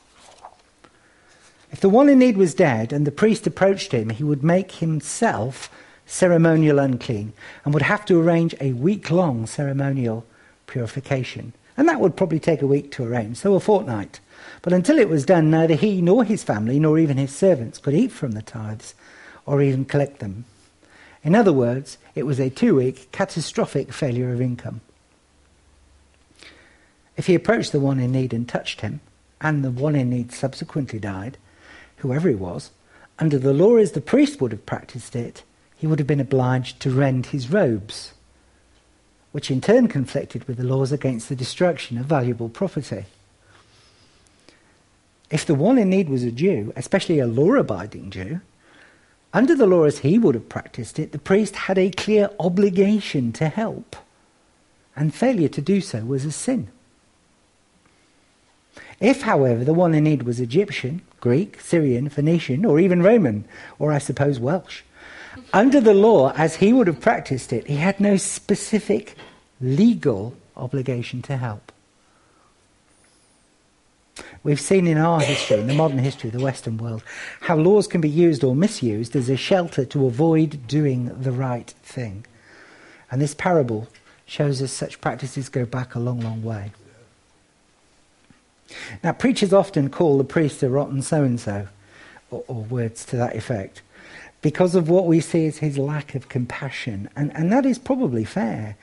If 1.74 1.80
the 1.80 1.90
one 1.90 2.08
in 2.08 2.20
need 2.20 2.38
was 2.38 2.54
dead 2.54 2.94
and 2.94 3.06
the 3.06 3.12
priest 3.12 3.48
approached 3.48 3.94
him, 3.94 4.12
he 4.12 4.24
would 4.24 4.44
make 4.44 4.74
himself 4.74 5.72
ceremonial 6.06 6.78
unclean 6.78 7.34
and 7.66 7.74
would 7.74 7.84
have 7.84 8.06
to 8.06 8.22
arrange 8.22 8.54
a 8.62 8.74
week 8.74 9.10
long 9.10 9.48
ceremonial 9.48 10.24
purification. 10.68 11.54
And 11.76 11.90
that 11.90 12.00
would 12.00 12.16
probably 12.16 12.40
take 12.40 12.62
a 12.62 12.68
week 12.68 12.92
to 12.92 13.04
arrange, 13.04 13.38
so 13.38 13.56
a 13.56 13.60
fortnight. 13.60 14.20
But 14.62 14.72
until 14.72 15.00
it 15.00 15.10
was 15.10 15.26
done, 15.26 15.50
neither 15.50 15.74
he 15.74 16.00
nor 16.00 16.24
his 16.24 16.44
family 16.44 16.80
nor 16.80 17.00
even 17.00 17.18
his 17.18 17.36
servants 17.36 17.80
could 17.80 17.96
eat 17.96 18.12
from 18.12 18.34
the 18.34 18.44
tithes 18.44 18.94
or 19.48 19.60
even 19.60 19.84
collect 19.84 20.20
them. 20.20 20.46
In 21.24 21.34
other 21.34 21.54
words, 21.54 21.98
it 22.14 22.28
was 22.28 22.40
a 22.40 22.52
two 22.52 22.76
week 22.76 23.12
catastrophic 23.12 23.92
failure 23.92 24.32
of 24.32 24.40
income. 24.40 24.82
If 27.18 27.26
he 27.26 27.34
approached 27.34 27.72
the 27.72 27.80
one 27.80 28.00
in 28.00 28.12
need 28.12 28.32
and 28.32 28.48
touched 28.48 28.82
him, 28.82 29.02
and 29.42 29.64
the 29.64 29.72
one 29.72 29.96
in 29.96 30.12
need 30.12 30.32
subsequently 30.32 31.00
died, 31.00 31.40
whoever 32.04 32.30
he 32.30 32.36
was, 32.36 32.70
under 33.18 33.40
the 33.40 33.54
law 33.54 33.78
as 33.78 33.94
the 33.94 34.02
priest 34.02 34.40
would 34.40 34.52
have 34.52 34.66
practiced 34.66 35.16
it, 35.16 35.44
he 35.76 35.88
would 35.88 36.00
have 36.00 36.08
been 36.08 36.20
obliged 36.20 36.80
to 36.82 36.92
rend 36.92 37.28
his 37.28 37.50
robes, 37.50 38.14
which 39.32 39.50
in 39.50 39.62
turn 39.62 39.88
conflicted 39.88 40.44
with 40.44 40.58
the 40.58 40.64
laws 40.64 40.92
against 40.92 41.30
the 41.30 41.36
destruction 41.36 41.98
of 41.98 42.06
valuable 42.06 42.50
property. 42.50 43.06
If 45.32 45.46
the 45.46 45.56
one 45.56 45.78
in 45.78 45.90
need 45.90 46.10
was 46.10 46.24
a 46.24 46.32
Jew, 46.32 46.74
especially 46.76 47.20
a 47.20 47.26
law 47.26 47.54
abiding 47.54 48.12
Jew, 48.12 48.42
under 49.34 49.56
the 49.56 49.66
law 49.66 49.86
as 49.86 50.00
he 50.00 50.20
would 50.20 50.36
have 50.36 50.50
practiced 50.50 51.00
it, 51.00 51.14
the 51.14 51.20
priest 51.20 51.56
had 51.56 51.78
a 51.78 51.90
clear 51.90 52.30
obligation 52.40 53.32
to 53.34 53.48
help, 53.48 53.96
and 54.96 55.16
failure 55.16 55.48
to 55.48 55.62
do 55.62 55.82
so 55.82 56.02
was 56.02 56.26
a 56.26 56.32
sin. 56.32 56.68
If, 59.04 59.24
however, 59.24 59.66
the 59.66 59.74
one 59.74 59.94
in 59.94 60.06
need 60.06 60.24
was 60.24 60.40
Egyptian, 60.40 61.02
Greek, 61.20 61.60
Syrian, 61.60 62.08
Phoenician, 62.08 62.64
or 62.64 62.80
even 62.80 63.04
Roman, 63.04 63.44
or 63.78 63.92
I 63.92 63.98
suppose 63.98 64.40
Welsh, 64.40 64.82
under 65.52 65.82
the 65.82 65.94
law, 65.94 66.32
as 66.38 66.56
he 66.56 66.72
would 66.72 66.88
have 66.88 67.02
practiced 67.02 67.52
it, 67.52 67.68
he 67.68 67.76
had 67.76 68.00
no 68.00 68.16
specific 68.16 69.16
legal 69.60 70.38
obligation 70.56 71.22
to 71.24 71.36
help. 71.36 71.74
We've 74.42 74.62
seen 74.62 74.88
in 74.88 74.98
our 74.98 75.20
history, 75.20 75.60
in 75.60 75.68
the 75.68 75.74
modern 75.74 75.98
history 75.98 76.30
of 76.30 76.38
the 76.38 76.44
Western 76.44 76.78
world, 76.78 77.04
how 77.42 77.58
laws 77.58 77.88
can 77.88 78.00
be 78.00 78.10
used 78.10 78.42
or 78.42 78.56
misused 78.56 79.18
as 79.18 79.28
a 79.28 79.36
shelter 79.36 79.84
to 79.84 80.06
avoid 80.06 80.66
doing 80.66 81.12
the 81.22 81.34
right 81.34 81.70
thing. 81.84 82.26
And 83.12 83.22
this 83.22 83.36
parable 83.36 83.90
shows 84.26 84.62
us 84.62 84.72
such 84.72 85.02
practices 85.02 85.50
go 85.50 85.66
back 85.66 85.94
a 85.94 86.00
long, 86.00 86.22
long 86.22 86.42
way. 86.42 86.72
Now, 89.04 89.14
preachers 89.14 89.54
often 89.54 89.90
call 89.90 90.18
the 90.18 90.24
priest 90.24 90.64
a 90.64 90.70
rotten 90.70 91.02
so 91.02 91.24
and 91.24 91.40
so, 91.40 91.68
or 92.30 92.64
words 92.64 93.06
to 93.06 93.16
that 93.18 93.36
effect, 93.36 93.82
because 94.42 94.76
of 94.76 94.90
what 94.90 95.06
we 95.06 95.20
see 95.20 95.46
as 95.46 95.60
his 95.60 95.78
lack 95.78 96.16
of 96.16 96.30
compassion. 96.30 97.10
And, 97.16 97.36
and 97.36 97.52
that 97.52 97.66
is 97.66 97.78
probably 97.78 98.26
fair. 98.26 98.76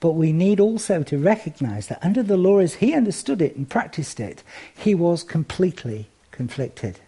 But 0.00 0.12
we 0.12 0.32
need 0.32 0.60
also 0.60 1.02
to 1.02 1.18
recognize 1.18 1.88
that 1.88 2.04
under 2.04 2.22
the 2.22 2.36
law 2.36 2.58
as 2.58 2.74
he 2.74 2.94
understood 2.94 3.42
it 3.42 3.56
and 3.56 3.68
practiced 3.68 4.20
it, 4.20 4.44
he 4.76 4.94
was 4.94 5.24
completely 5.24 6.06
conflicted. 6.30 7.00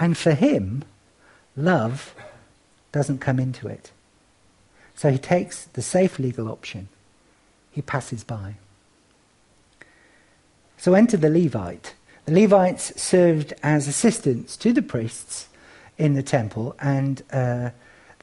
And 0.00 0.16
for 0.16 0.32
him, 0.32 0.84
love 1.54 2.14
doesn't 2.90 3.18
come 3.18 3.38
into 3.38 3.68
it. 3.68 3.90
So 4.94 5.10
he 5.10 5.18
takes 5.18 5.64
the 5.64 5.82
safe 5.82 6.18
legal 6.18 6.48
option, 6.48 6.88
he 7.70 7.82
passes 7.82 8.24
by. 8.24 8.54
So 10.82 10.94
enter 10.94 11.16
the 11.16 11.30
Levite. 11.30 11.94
The 12.24 12.32
Levites 12.32 13.00
served 13.00 13.54
as 13.62 13.86
assistants 13.86 14.56
to 14.56 14.72
the 14.72 14.82
priests 14.82 15.46
in 15.96 16.14
the 16.14 16.24
temple, 16.24 16.74
and 16.80 17.22
uh, 17.32 17.70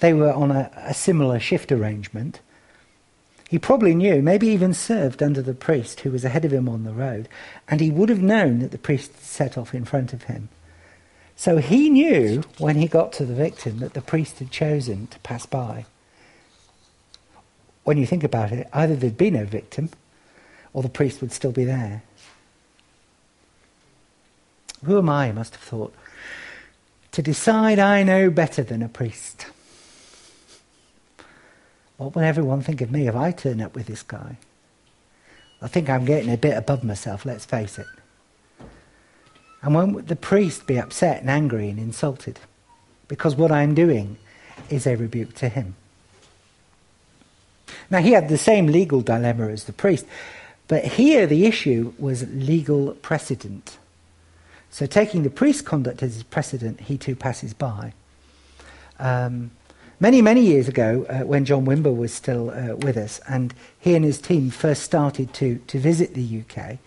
they 0.02 0.12
were 0.12 0.34
on 0.34 0.52
a, 0.52 0.70
a 0.76 0.94
similar 0.94 1.40
shift 1.40 1.72
arrangement. 1.72 2.42
He 3.48 3.60
probably 3.60 3.96
knew, 3.96 4.22
maybe 4.22 4.48
even 4.48 4.74
served 4.74 5.24
under 5.24 5.42
the 5.42 5.54
priest 5.54 6.02
who 6.02 6.12
was 6.12 6.26
ahead 6.26 6.44
of 6.44 6.52
him 6.52 6.68
on 6.68 6.84
the 6.84 6.92
road, 6.92 7.30
and 7.70 7.80
he 7.80 7.92
would 7.92 8.10
have 8.10 8.22
known 8.22 8.60
that 8.60 8.72
the 8.72 8.78
priest 8.78 9.24
set 9.24 9.58
off 9.58 9.74
in 9.74 9.86
front 9.86 10.12
of 10.12 10.24
him. 10.24 10.50
So 11.38 11.60
he 11.60 11.90
knew 11.90 12.44
when 12.58 12.76
he 12.76 12.90
got 12.90 13.14
to 13.14 13.26
the 13.26 13.34
victim 13.34 13.80
that 13.80 13.94
the 13.94 14.02
priest 14.02 14.40
had 14.40 14.52
chosen 14.52 15.08
to 15.08 15.20
pass 15.20 15.46
by. 15.46 15.86
When 17.86 17.98
you 17.98 18.06
think 18.06 18.26
about 18.26 18.52
it, 18.52 18.68
either 18.74 18.98
there'd 18.98 19.18
be 19.18 19.32
no 19.32 19.46
victim 19.46 19.92
or 20.74 20.84
the 20.84 20.90
priest 20.90 21.22
would 21.22 21.32
still 21.32 21.54
be 21.54 21.64
there. 21.64 22.04
Who 24.86 24.98
am 24.98 25.10
I, 25.10 25.28
he 25.28 25.32
must 25.34 25.54
have 25.54 25.62
thought, 25.62 25.94
to 27.12 27.22
decide 27.22 27.80
I 27.80 28.04
know 28.04 28.30
better 28.30 28.64
than 28.64 28.82
a 28.82 28.90
priest? 28.90 29.48
What 31.98 32.16
will 32.16 32.22
everyone 32.22 32.62
think 32.62 32.82
of 32.82 32.92
me 32.92 33.08
if 33.08 33.16
I 33.16 33.32
turn 33.32 33.62
up 33.62 33.76
with 33.76 33.88
this 33.88 34.04
guy? 34.04 34.38
I 35.62 35.68
think 35.68 35.90
I'm 35.90 36.06
getting 36.06 36.32
a 36.32 36.38
bit 36.38 36.58
above 36.58 36.84
myself, 36.84 37.26
let's 37.26 37.44
face 37.44 37.78
it. 37.78 37.88
And 39.62 39.76
won't 39.76 40.08
the 40.08 40.16
priest 40.16 40.66
be 40.66 40.80
upset 40.80 41.20
and 41.20 41.30
angry 41.30 41.70
and 41.70 41.78
insulted? 41.78 42.40
Because 43.10 43.36
what 43.36 43.52
I'm 43.52 43.76
doing 43.76 44.18
is 44.70 44.88
a 44.88 44.96
rebuke 44.96 45.36
to 45.36 45.50
him. 45.50 45.76
Now, 47.90 48.00
he 48.00 48.12
had 48.12 48.30
the 48.30 48.38
same 48.38 48.68
legal 48.68 49.02
dilemma 49.02 49.50
as 49.50 49.66
the 49.66 49.74
priest, 49.74 50.06
but 50.68 50.86
here 50.86 51.28
the 51.28 51.46
issue 51.46 51.94
was 51.98 52.32
legal 52.32 52.94
precedent. 52.94 53.78
So, 54.72 54.86
taking 54.86 55.24
the 55.24 55.30
priest's 55.30 55.62
conduct 55.62 56.04
as 56.04 56.14
his 56.14 56.24
precedent, 56.24 56.82
he 56.82 56.98
too 56.98 57.16
passes 57.16 57.54
by. 57.54 57.94
Um, 59.00 59.52
Many, 60.02 60.22
many 60.22 60.46
years 60.46 60.70
ago, 60.70 61.06
uh, 61.10 61.26
when 61.26 61.44
John 61.44 61.66
Wimber 61.66 61.94
was 61.94 62.14
still 62.14 62.52
uh, 62.52 62.78
with 62.78 62.96
us, 62.96 63.20
and 63.28 63.54
he 63.78 63.96
and 63.96 64.06
his 64.06 64.22
team 64.22 64.50
first 64.50 64.84
started 64.84 65.34
to, 65.34 65.58
to 65.68 65.78
visit 65.78 66.14
the 66.14 66.42
UK, 66.42 66.78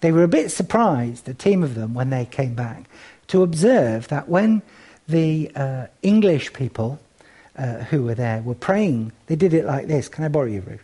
they 0.00 0.10
were 0.10 0.22
a 0.22 0.28
bit 0.28 0.50
surprised, 0.50 1.28
a 1.28 1.34
team 1.34 1.62
of 1.62 1.74
them, 1.74 1.92
when 1.92 2.08
they 2.08 2.24
came 2.24 2.54
back, 2.54 2.84
to 3.26 3.42
observe 3.42 4.08
that 4.08 4.30
when 4.30 4.62
the 5.06 5.50
uh, 5.54 5.88
English 6.00 6.54
people 6.54 6.98
uh, 7.58 7.80
who 7.84 8.04
were 8.04 8.14
there 8.14 8.40
were 8.40 8.54
praying, 8.54 9.12
they 9.26 9.36
did 9.36 9.52
it 9.52 9.66
like 9.66 9.86
this. 9.86 10.08
Can 10.08 10.24
I 10.24 10.28
borrow 10.28 10.46
you, 10.46 10.62
Rue? 10.62 10.78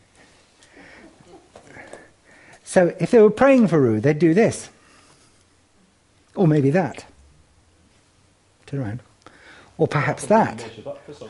So 2.62 2.94
if 3.00 3.10
they 3.10 3.22
were 3.22 3.30
praying 3.30 3.68
for 3.68 3.80
Rue, 3.80 4.00
they'd 4.00 4.18
do 4.18 4.34
this. 4.34 4.68
Or 6.40 6.48
maybe 6.48 6.70
that. 6.70 7.05
Turn 8.64 8.81
around. 8.81 9.00
Or 9.76 9.87
perhaps 9.87 10.24
that. 10.24 10.64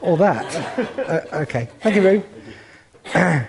Or 0.01 0.17
that. 0.19 0.55
uh, 1.35 1.39
okay. 1.39 1.69
Thank 1.81 1.97
you, 1.97 2.03
Rue. 2.03 2.23
and 3.15 3.49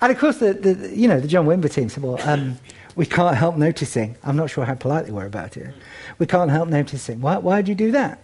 of 0.00 0.18
course, 0.18 0.38
the, 0.38 0.52
the, 0.52 0.90
you 0.92 1.06
know, 1.06 1.20
the 1.20 1.28
John 1.28 1.46
Wimber 1.46 1.72
team 1.72 1.88
said, 1.90 2.02
well, 2.02 2.20
um, 2.28 2.58
we 2.96 3.06
can't 3.06 3.36
help 3.36 3.56
noticing. 3.56 4.16
I'm 4.24 4.34
not 4.34 4.50
sure 4.50 4.64
how 4.64 4.74
polite 4.74 5.06
they 5.06 5.12
were 5.12 5.26
about 5.26 5.56
it. 5.56 5.72
We 6.18 6.26
can't 6.26 6.50
help 6.50 6.68
noticing. 6.68 7.20
Why, 7.20 7.38
why 7.38 7.62
do 7.62 7.70
you 7.70 7.76
do 7.76 7.92
that? 7.92 8.18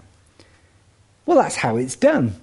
Well, 1.25 1.39
that's 1.39 1.55
how 1.55 1.77
it's 1.77 1.95
done. 1.95 2.35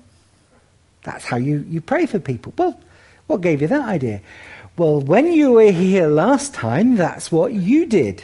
That's 1.04 1.26
how 1.26 1.36
you, 1.36 1.66
you 1.68 1.82
pray 1.82 2.06
for 2.06 2.20
people. 2.20 2.54
Well, 2.58 2.80
what 3.28 3.42
gave 3.42 3.62
you 3.62 3.68
that 3.68 3.90
idea? 3.90 4.22
Well, 4.78 5.02
when 5.02 5.34
you 5.34 5.52
were 5.52 5.72
here 5.72 6.08
last 6.08 6.54
time, 6.54 6.96
that's 6.96 7.30
what 7.30 7.52
you 7.52 7.86
did. 7.86 8.24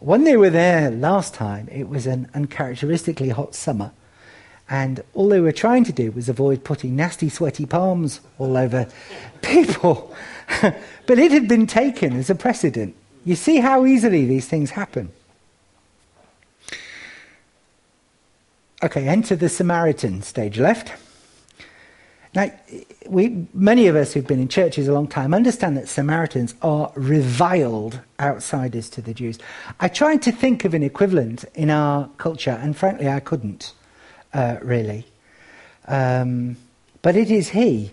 When 0.00 0.24
they 0.24 0.38
were 0.38 0.48
there 0.48 0.90
last 0.90 1.34
time, 1.34 1.68
it 1.70 1.86
was 1.86 2.06
an 2.06 2.30
uncharacteristically 2.32 3.28
hot 3.28 3.54
summer, 3.54 3.92
and 4.68 5.02
all 5.12 5.28
they 5.28 5.40
were 5.40 5.52
trying 5.52 5.84
to 5.84 5.92
do 5.92 6.10
was 6.10 6.28
avoid 6.28 6.64
putting 6.64 6.96
nasty, 6.96 7.28
sweaty 7.28 7.66
palms 7.66 8.20
all 8.38 8.56
over 8.56 8.88
people. 9.42 10.14
but 10.62 11.18
it 11.18 11.32
had 11.32 11.46
been 11.46 11.66
taken 11.66 12.16
as 12.16 12.30
a 12.30 12.34
precedent. 12.34 12.96
You 13.26 13.36
see 13.36 13.58
how 13.58 13.84
easily 13.84 14.24
these 14.24 14.48
things 14.48 14.70
happen. 14.70 15.12
Okay, 18.82 19.06
enter 19.06 19.36
the 19.36 19.50
Samaritan, 19.50 20.22
stage 20.22 20.58
left. 20.58 20.94
Now, 22.32 22.52
we, 23.08 23.46
many 23.52 23.88
of 23.88 23.96
us 23.96 24.12
who've 24.12 24.26
been 24.26 24.40
in 24.40 24.48
churches 24.48 24.86
a 24.86 24.92
long 24.92 25.08
time 25.08 25.34
understand 25.34 25.76
that 25.76 25.88
Samaritans 25.88 26.54
are 26.62 26.92
reviled 26.94 28.00
outsiders 28.20 28.88
to 28.90 29.02
the 29.02 29.12
Jews. 29.12 29.38
I 29.80 29.88
tried 29.88 30.22
to 30.22 30.32
think 30.32 30.64
of 30.64 30.72
an 30.72 30.84
equivalent 30.84 31.44
in 31.54 31.70
our 31.70 32.08
culture, 32.18 32.56
and 32.62 32.76
frankly, 32.76 33.08
I 33.08 33.18
couldn't 33.18 33.72
uh, 34.32 34.58
really. 34.62 35.06
Um, 35.88 36.56
but 37.02 37.16
it 37.16 37.32
is 37.32 37.48
he, 37.48 37.90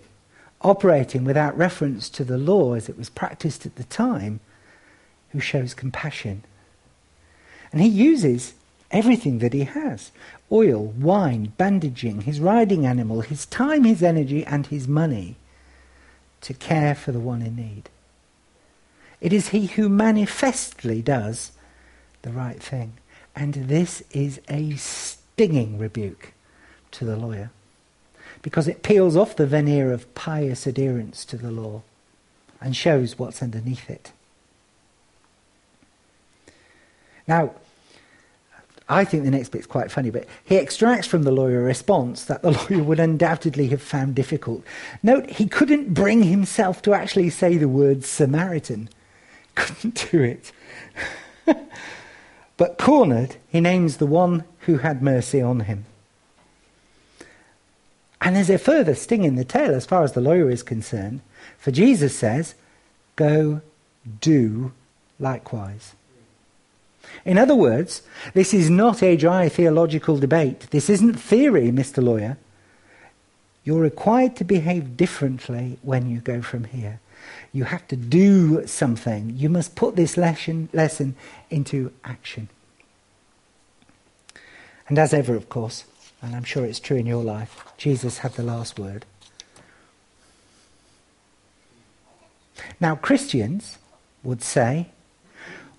operating 0.60 1.24
without 1.24 1.56
reference 1.56 2.08
to 2.10 2.22
the 2.24 2.38
law 2.38 2.74
as 2.74 2.88
it 2.88 2.96
was 2.96 3.10
practiced 3.10 3.66
at 3.66 3.74
the 3.74 3.84
time, 3.84 4.38
who 5.30 5.40
shows 5.40 5.74
compassion. 5.74 6.44
And 7.72 7.80
he 7.80 7.88
uses 7.88 8.54
everything 8.90 9.40
that 9.40 9.52
he 9.52 9.64
has 9.64 10.12
oil, 10.50 10.86
wine, 10.86 11.52
bandaging, 11.56 12.22
his 12.22 12.40
riding 12.40 12.86
animal, 12.86 13.20
his 13.20 13.46
time, 13.46 13.84
his 13.84 14.02
energy, 14.02 14.44
and 14.44 14.66
his 14.66 14.88
money 14.88 15.36
to 16.40 16.54
care 16.54 16.94
for 16.94 17.12
the 17.12 17.20
one 17.20 17.42
in 17.42 17.56
need. 17.56 17.90
It 19.20 19.32
is 19.32 19.48
he 19.48 19.66
who 19.66 19.88
manifestly 19.88 21.02
does 21.02 21.52
the 22.22 22.30
right 22.30 22.62
thing. 22.62 22.94
And 23.34 23.54
this 23.54 24.02
is 24.10 24.40
a 24.48 24.74
stinging 24.76 25.78
rebuke 25.78 26.32
to 26.92 27.04
the 27.04 27.16
lawyer 27.16 27.50
because 28.42 28.68
it 28.68 28.82
peels 28.82 29.16
off 29.16 29.36
the 29.36 29.46
veneer 29.46 29.92
of 29.92 30.12
pious 30.14 30.66
adherence 30.66 31.24
to 31.26 31.36
the 31.36 31.50
law 31.50 31.82
and 32.60 32.76
shows 32.76 33.18
what's 33.18 33.42
underneath 33.42 33.90
it. 33.90 34.12
Now, 37.26 37.54
I 38.88 39.04
think 39.04 39.24
the 39.24 39.30
next 39.30 39.50
bit's 39.50 39.66
quite 39.66 39.90
funny, 39.90 40.10
but 40.10 40.26
he 40.44 40.56
extracts 40.56 41.06
from 41.06 41.22
the 41.22 41.30
lawyer 41.30 41.60
a 41.60 41.64
response 41.64 42.24
that 42.24 42.42
the 42.42 42.50
lawyer 42.70 42.82
would 42.82 43.00
undoubtedly 43.00 43.68
have 43.68 43.82
found 43.82 44.14
difficult. 44.14 44.64
Note, 45.02 45.28
he 45.30 45.46
couldn't 45.46 45.92
bring 45.92 46.22
himself 46.22 46.80
to 46.82 46.94
actually 46.94 47.28
say 47.28 47.58
the 47.58 47.68
word 47.68 48.04
Samaritan. 48.04 48.88
Couldn't 49.54 50.10
do 50.10 50.22
it. 50.22 50.52
but 52.56 52.78
cornered, 52.78 53.36
he 53.48 53.60
names 53.60 53.96
the 53.96 54.06
one 54.06 54.44
who 54.60 54.78
had 54.78 55.02
mercy 55.02 55.42
on 55.42 55.60
him. 55.60 55.84
And 58.20 58.36
there's 58.36 58.50
a 58.50 58.58
further 58.58 58.94
sting 58.94 59.24
in 59.24 59.34
the 59.34 59.44
tail 59.44 59.74
as 59.74 59.84
far 59.84 60.04
as 60.04 60.12
the 60.12 60.20
lawyer 60.20 60.48
is 60.48 60.62
concerned, 60.62 61.20
for 61.58 61.72
Jesus 61.72 62.16
says, 62.16 62.54
Go 63.16 63.62
do 64.20 64.72
likewise. 65.18 65.94
In 67.24 67.38
other 67.38 67.54
words, 67.54 68.02
this 68.34 68.54
is 68.54 68.70
not 68.70 69.02
a 69.02 69.16
dry 69.16 69.48
theological 69.48 70.18
debate. 70.18 70.68
This 70.70 70.88
isn't 70.88 71.14
theory, 71.14 71.70
Mr. 71.70 72.02
Lawyer. 72.02 72.38
You're 73.64 73.80
required 73.80 74.36
to 74.36 74.44
behave 74.44 74.96
differently 74.96 75.78
when 75.82 76.08
you 76.08 76.20
go 76.20 76.40
from 76.40 76.64
here. 76.64 77.00
You 77.52 77.64
have 77.64 77.86
to 77.88 77.96
do 77.96 78.66
something. 78.66 79.34
You 79.36 79.48
must 79.48 79.74
put 79.74 79.96
this 79.96 80.16
lesson, 80.16 80.68
lesson 80.72 81.16
into 81.50 81.92
action. 82.04 82.48
And 84.88 84.98
as 84.98 85.12
ever, 85.12 85.34
of 85.34 85.48
course, 85.48 85.84
and 86.22 86.34
I'm 86.34 86.44
sure 86.44 86.64
it's 86.64 86.80
true 86.80 86.96
in 86.96 87.06
your 87.06 87.22
life, 87.22 87.64
Jesus 87.76 88.18
had 88.18 88.34
the 88.34 88.42
last 88.42 88.78
word. 88.78 89.04
Now, 92.80 92.96
Christians 92.96 93.78
would 94.22 94.42
say, 94.42 94.88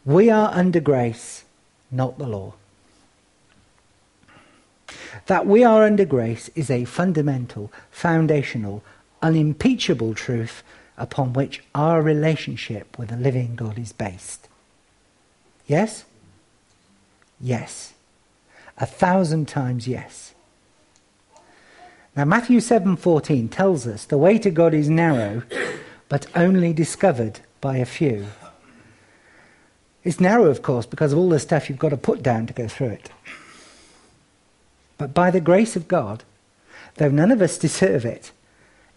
we 0.06 0.30
are 0.30 0.52
under 0.54 0.80
grace, 0.80 1.44
not 1.92 2.18
the 2.18 2.28
law. 2.28 2.54
That 5.28 5.46
we 5.46 5.64
are 5.64 5.84
under 5.84 6.06
grace 6.06 6.50
is 6.56 6.70
a 6.70 6.86
fundamental, 6.86 7.72
foundational, 7.92 8.84
unimpeachable 9.22 10.14
truth 10.14 10.64
upon 10.98 11.34
which 11.34 11.64
our 11.74 12.02
relationship 12.02 12.98
with 12.98 13.10
the 13.10 13.18
living 13.18 13.56
God 13.56 13.78
is 13.78 13.94
based. 13.94 14.48
Yes? 15.68 16.06
Yes. 17.40 17.94
A 18.78 18.86
thousand 18.86 19.48
times 19.48 19.88
yes. 19.88 20.34
Now 22.16 22.26
Matthew 22.26 22.60
7:14 22.60 23.50
tells 23.50 23.86
us 23.86 24.06
the 24.06 24.18
way 24.18 24.38
to 24.40 24.50
God 24.50 24.74
is 24.74 24.90
narrow 24.90 25.44
but 26.10 26.26
only 26.36 26.74
discovered 26.74 27.40
by 27.62 27.78
a 27.78 27.86
few. 27.86 28.28
It's 30.10 30.20
narrow 30.20 30.46
of 30.46 30.64
course 30.64 30.88
because 30.88 31.14
of 31.14 31.20
all 31.20 31.30
the 31.30 31.38
stuff 31.38 31.70
you've 31.70 31.78
got 31.78 31.90
to 31.90 31.98
put 31.98 32.24
down 32.24 32.48
to 32.48 32.54
go 32.54 32.68
through 32.68 32.88
it. 32.88 33.12
But 34.98 35.14
by 35.14 35.30
the 35.30 35.40
grace 35.40 35.76
of 35.76 35.88
God, 35.88 36.24
though 36.96 37.10
none 37.10 37.30
of 37.30 37.44
us 37.44 37.60
deserve 37.60 38.06
it, 38.06 38.32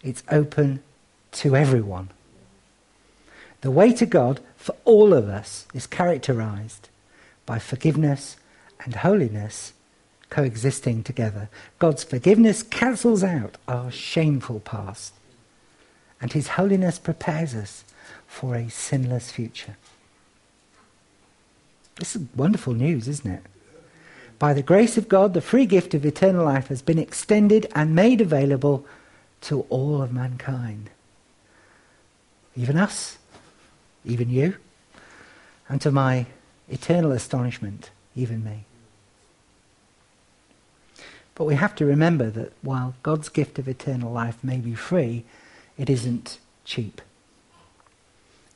it's 0.01 0.23
open 0.31 0.81
to 1.33 1.55
everyone. 1.55 2.09
The 3.61 3.69
way 3.69 3.93
to 3.93 4.07
God 4.07 4.39
for 4.57 4.75
all 4.85 5.13
of 5.13 5.29
us 5.29 5.67
is 5.71 5.85
characterized 5.85 6.89
by 7.45 7.59
forgiveness 7.59 8.35
and 8.83 8.95
holiness 8.95 9.73
coexisting 10.31 11.03
together. 11.03 11.47
God's 11.77 12.03
forgiveness 12.03 12.63
cancels 12.63 13.23
out 13.23 13.57
our 13.67 13.91
shameful 13.91 14.61
past, 14.61 15.13
and 16.19 16.33
His 16.33 16.47
holiness 16.47 16.97
prepares 16.97 17.53
us 17.53 17.85
for 18.25 18.55
a 18.55 18.67
sinless 18.69 19.29
future. 19.29 19.77
This 21.95 22.15
is 22.15 22.25
wonderful 22.35 22.73
news, 22.73 23.07
isn't 23.07 23.31
it? 23.31 23.43
By 24.39 24.53
the 24.53 24.63
grace 24.63 24.97
of 24.97 25.07
God, 25.07 25.33
the 25.33 25.41
free 25.41 25.65
gift 25.65 25.93
of 25.93 26.05
eternal 26.05 26.43
life 26.43 26.67
has 26.67 26.81
been 26.81 26.99
extended 26.99 27.67
and 27.75 27.95
made 27.95 28.19
available 28.19 28.85
to 29.41 29.61
all 29.69 30.01
of 30.01 30.11
mankind. 30.11 30.89
Even 32.55 32.77
us, 32.77 33.17
even 34.05 34.29
you, 34.29 34.55
and 35.69 35.79
to 35.81 35.91
my 35.91 36.25
eternal 36.67 37.11
astonishment, 37.11 37.89
even 38.15 38.43
me. 38.43 38.65
But 41.35 41.45
we 41.45 41.55
have 41.55 41.75
to 41.75 41.85
remember 41.85 42.29
that 42.29 42.53
while 42.61 42.95
God's 43.01 43.29
gift 43.29 43.57
of 43.59 43.67
eternal 43.67 44.11
life 44.11 44.43
may 44.43 44.57
be 44.57 44.75
free, 44.75 45.25
it 45.77 45.89
isn't 45.89 46.37
cheap. 46.63 47.01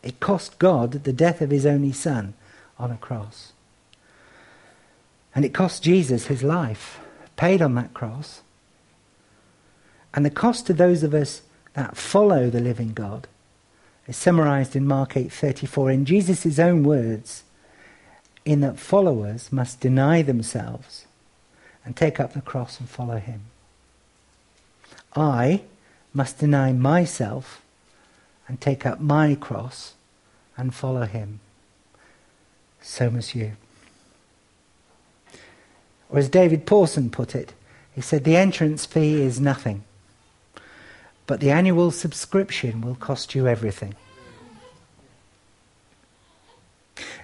It 0.03 0.19
cost 0.19 0.59
God 0.59 0.91
the 0.91 1.13
death 1.13 1.41
of 1.41 1.49
his 1.49 1.65
only 1.65 1.91
Son 1.91 2.33
on 2.79 2.91
a 2.91 2.97
cross. 2.97 3.53
And 5.33 5.45
it 5.45 5.53
cost 5.53 5.83
Jesus 5.83 6.27
his 6.27 6.43
life, 6.43 6.99
paid 7.35 7.61
on 7.61 7.75
that 7.75 7.93
cross. 7.93 8.41
And 10.13 10.25
the 10.25 10.29
cost 10.29 10.65
to 10.67 10.73
those 10.73 11.03
of 11.03 11.13
us 11.13 11.41
that 11.73 11.95
follow 11.95 12.49
the 12.49 12.59
living 12.59 12.93
God 12.93 13.27
is 14.07 14.17
summarized 14.17 14.75
in 14.75 14.87
Mark 14.87 15.15
8:34 15.15 15.91
in 15.91 16.05
Jesus' 16.05 16.57
own 16.57 16.83
words, 16.83 17.43
in 18.45 18.61
that 18.61 18.79
followers 18.79 19.51
must 19.51 19.81
deny 19.81 20.21
themselves 20.21 21.05
and 21.83 21.95
take 21.95 22.19
up 22.19 22.33
the 22.33 22.41
cross 22.41 22.79
and 22.79 22.89
follow 22.89 23.17
him. 23.17 23.41
I 25.15 25.63
must 26.13 26.39
deny 26.39 26.71
myself 26.71 27.61
and 28.47 28.59
take 28.59 28.85
up 28.85 28.99
my 28.99 29.35
cross 29.35 29.93
and 30.55 30.73
follow 30.73 31.05
him. 31.05 31.41
So 32.87 33.11
must 33.11 33.35
you. 33.35 33.51
Or 36.09 36.19
as 36.19 36.29
David 36.29 36.65
Pawson 36.65 37.09
put 37.09 37.35
it, 37.35 37.53
he 37.93 37.99
said, 37.99 38.23
the 38.23 38.37
entrance 38.37 38.85
fee 38.85 39.21
is 39.21 39.41
nothing, 39.41 39.83
but 41.27 41.41
the 41.41 41.51
annual 41.51 41.91
subscription 41.91 42.79
will 42.79 42.95
cost 42.95 43.35
you 43.35 43.45
everything. 43.45 43.93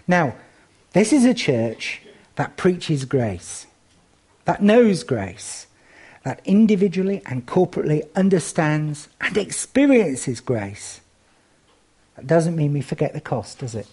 Now, 0.06 0.36
this 0.91 1.13
is 1.13 1.23
a 1.23 1.34
church 1.34 2.02
that 2.36 2.58
preaches 2.58 3.06
grace, 3.06 3.65
that 4.43 4.62
knows 4.62 5.04
grace, 5.04 5.67
that 6.23 6.41
individually 6.43 7.21
and 7.26 7.45
corporately 7.45 8.13
understands 8.15 9.08
and 9.21 9.38
experiences 9.38 10.41
grace. 10.41 10.99
That 12.17 12.28
doesn't 12.28 12.58
mean 12.58 12.73
we 12.73 12.82
forget 12.82 13.13
the 13.13 13.21
cost, 13.21 13.60
does 13.60 13.76
it? 13.76 13.88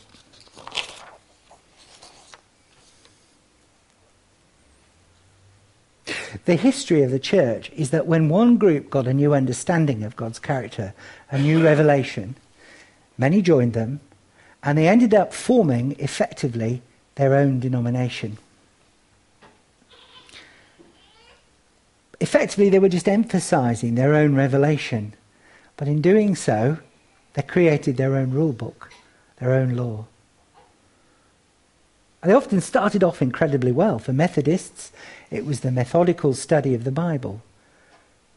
The 6.44 6.56
history 6.56 7.02
of 7.02 7.10
the 7.10 7.18
church 7.18 7.70
is 7.70 7.90
that 7.90 8.06
when 8.06 8.28
one 8.28 8.56
group 8.56 8.90
got 8.90 9.06
a 9.06 9.14
new 9.14 9.34
understanding 9.34 10.02
of 10.02 10.16
God's 10.16 10.38
character, 10.38 10.94
a 11.30 11.38
new 11.38 11.62
revelation, 11.62 12.36
many 13.18 13.42
joined 13.42 13.74
them, 13.74 14.00
and 14.62 14.76
they 14.76 14.88
ended 14.88 15.14
up 15.14 15.32
forming 15.32 15.96
effectively 15.98 16.82
their 17.16 17.34
own 17.34 17.60
denomination. 17.60 18.38
Effectively, 22.20 22.68
they 22.68 22.78
were 22.78 22.88
just 22.88 23.08
emphasizing 23.08 23.94
their 23.94 24.14
own 24.14 24.34
revelation, 24.34 25.14
but 25.76 25.88
in 25.88 26.02
doing 26.02 26.34
so, 26.34 26.78
they 27.34 27.42
created 27.42 27.96
their 27.96 28.16
own 28.16 28.30
rule 28.30 28.52
book, 28.52 28.90
their 29.38 29.52
own 29.52 29.74
law. 29.76 30.06
They 32.22 32.32
often 32.34 32.60
started 32.60 33.02
off 33.02 33.22
incredibly 33.22 33.72
well. 33.72 33.98
For 33.98 34.12
Methodists, 34.12 34.92
it 35.30 35.46
was 35.46 35.60
the 35.60 35.70
methodical 35.70 36.34
study 36.34 36.74
of 36.74 36.84
the 36.84 36.92
Bible. 36.92 37.42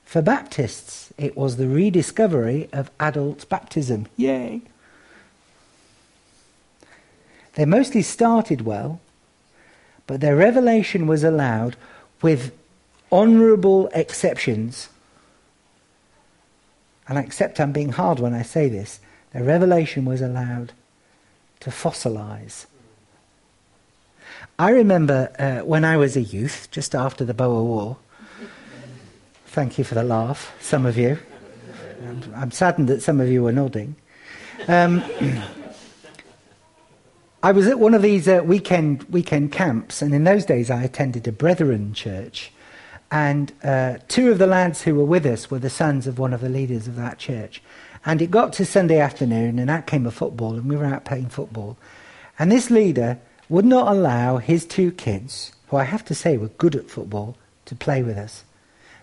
For 0.05 0.21
Baptists, 0.21 1.11
it 1.17 1.35
was 1.35 1.57
the 1.57 1.67
rediscovery 1.67 2.69
of 2.71 2.91
adult 2.99 3.47
baptism. 3.49 4.07
Yay! 4.15 4.61
They 7.55 7.65
mostly 7.65 8.01
started 8.01 8.61
well, 8.61 9.01
but 10.07 10.21
their 10.21 10.35
revelation 10.35 11.05
was 11.05 11.23
allowed 11.23 11.75
with 12.21 12.51
honourable 13.11 13.89
exceptions. 13.93 14.89
And 17.07 17.19
I 17.19 17.21
accept 17.21 17.59
I'm 17.59 17.73
being 17.73 17.91
hard 17.91 18.19
when 18.19 18.33
I 18.33 18.43
say 18.43 18.69
this. 18.69 18.99
Their 19.33 19.43
revelation 19.43 20.05
was 20.05 20.21
allowed 20.21 20.71
to 21.59 21.69
fossilise 21.69 22.65
I 24.63 24.69
remember 24.69 25.29
uh, 25.37 25.65
when 25.65 25.83
I 25.83 25.97
was 25.97 26.15
a 26.15 26.21
youth, 26.21 26.69
just 26.71 26.95
after 26.95 27.25
the 27.25 27.33
Boer 27.33 27.63
War. 27.63 27.97
Thank 29.47 29.77
you 29.77 29.83
for 29.83 29.93
the 29.93 30.05
laugh, 30.05 30.55
some 30.61 30.85
of 30.85 30.97
you. 30.97 31.19
I'm, 32.07 32.33
I'm 32.33 32.51
saddened 32.51 32.87
that 32.87 33.01
some 33.01 33.19
of 33.19 33.27
you 33.27 33.43
were 33.43 33.51
nodding. 33.51 33.97
Um, 34.69 35.03
I 37.43 37.51
was 37.51 37.67
at 37.67 37.77
one 37.77 37.93
of 37.93 38.01
these 38.01 38.25
uh, 38.29 38.41
weekend 38.45 39.03
weekend 39.09 39.51
camps, 39.51 40.01
and 40.01 40.15
in 40.15 40.23
those 40.23 40.45
days 40.45 40.71
I 40.71 40.83
attended 40.83 41.27
a 41.27 41.33
Brethren 41.33 41.93
church, 41.93 42.53
and 43.11 43.51
uh, 43.65 43.97
two 44.07 44.31
of 44.31 44.37
the 44.37 44.47
lads 44.47 44.83
who 44.83 44.95
were 44.95 45.03
with 45.03 45.25
us 45.25 45.51
were 45.51 45.59
the 45.59 45.69
sons 45.69 46.07
of 46.07 46.19
one 46.19 46.31
of 46.31 46.39
the 46.39 46.47
leaders 46.47 46.87
of 46.87 46.95
that 46.95 47.17
church. 47.17 47.61
And 48.05 48.21
it 48.21 48.31
got 48.31 48.53
to 48.53 48.65
Sunday 48.65 48.99
afternoon, 49.01 49.59
and 49.59 49.69
out 49.69 49.87
came 49.87 50.05
a 50.05 50.11
football, 50.11 50.53
and 50.53 50.69
we 50.69 50.77
were 50.77 50.85
out 50.85 51.03
playing 51.03 51.27
football, 51.27 51.75
and 52.39 52.49
this 52.49 52.69
leader 52.69 53.19
would 53.53 53.65
not 53.65 53.87
allow 53.87 54.37
his 54.37 54.65
two 54.65 54.91
kids, 54.91 55.51
who 55.67 55.77
I 55.77 55.83
have 55.83 56.03
to 56.05 56.15
say 56.15 56.37
were 56.37 56.47
good 56.47 56.75
at 56.75 56.89
football, 56.89 57.37
to 57.65 57.75
play 57.75 58.01
with 58.01 58.17
us 58.17 58.43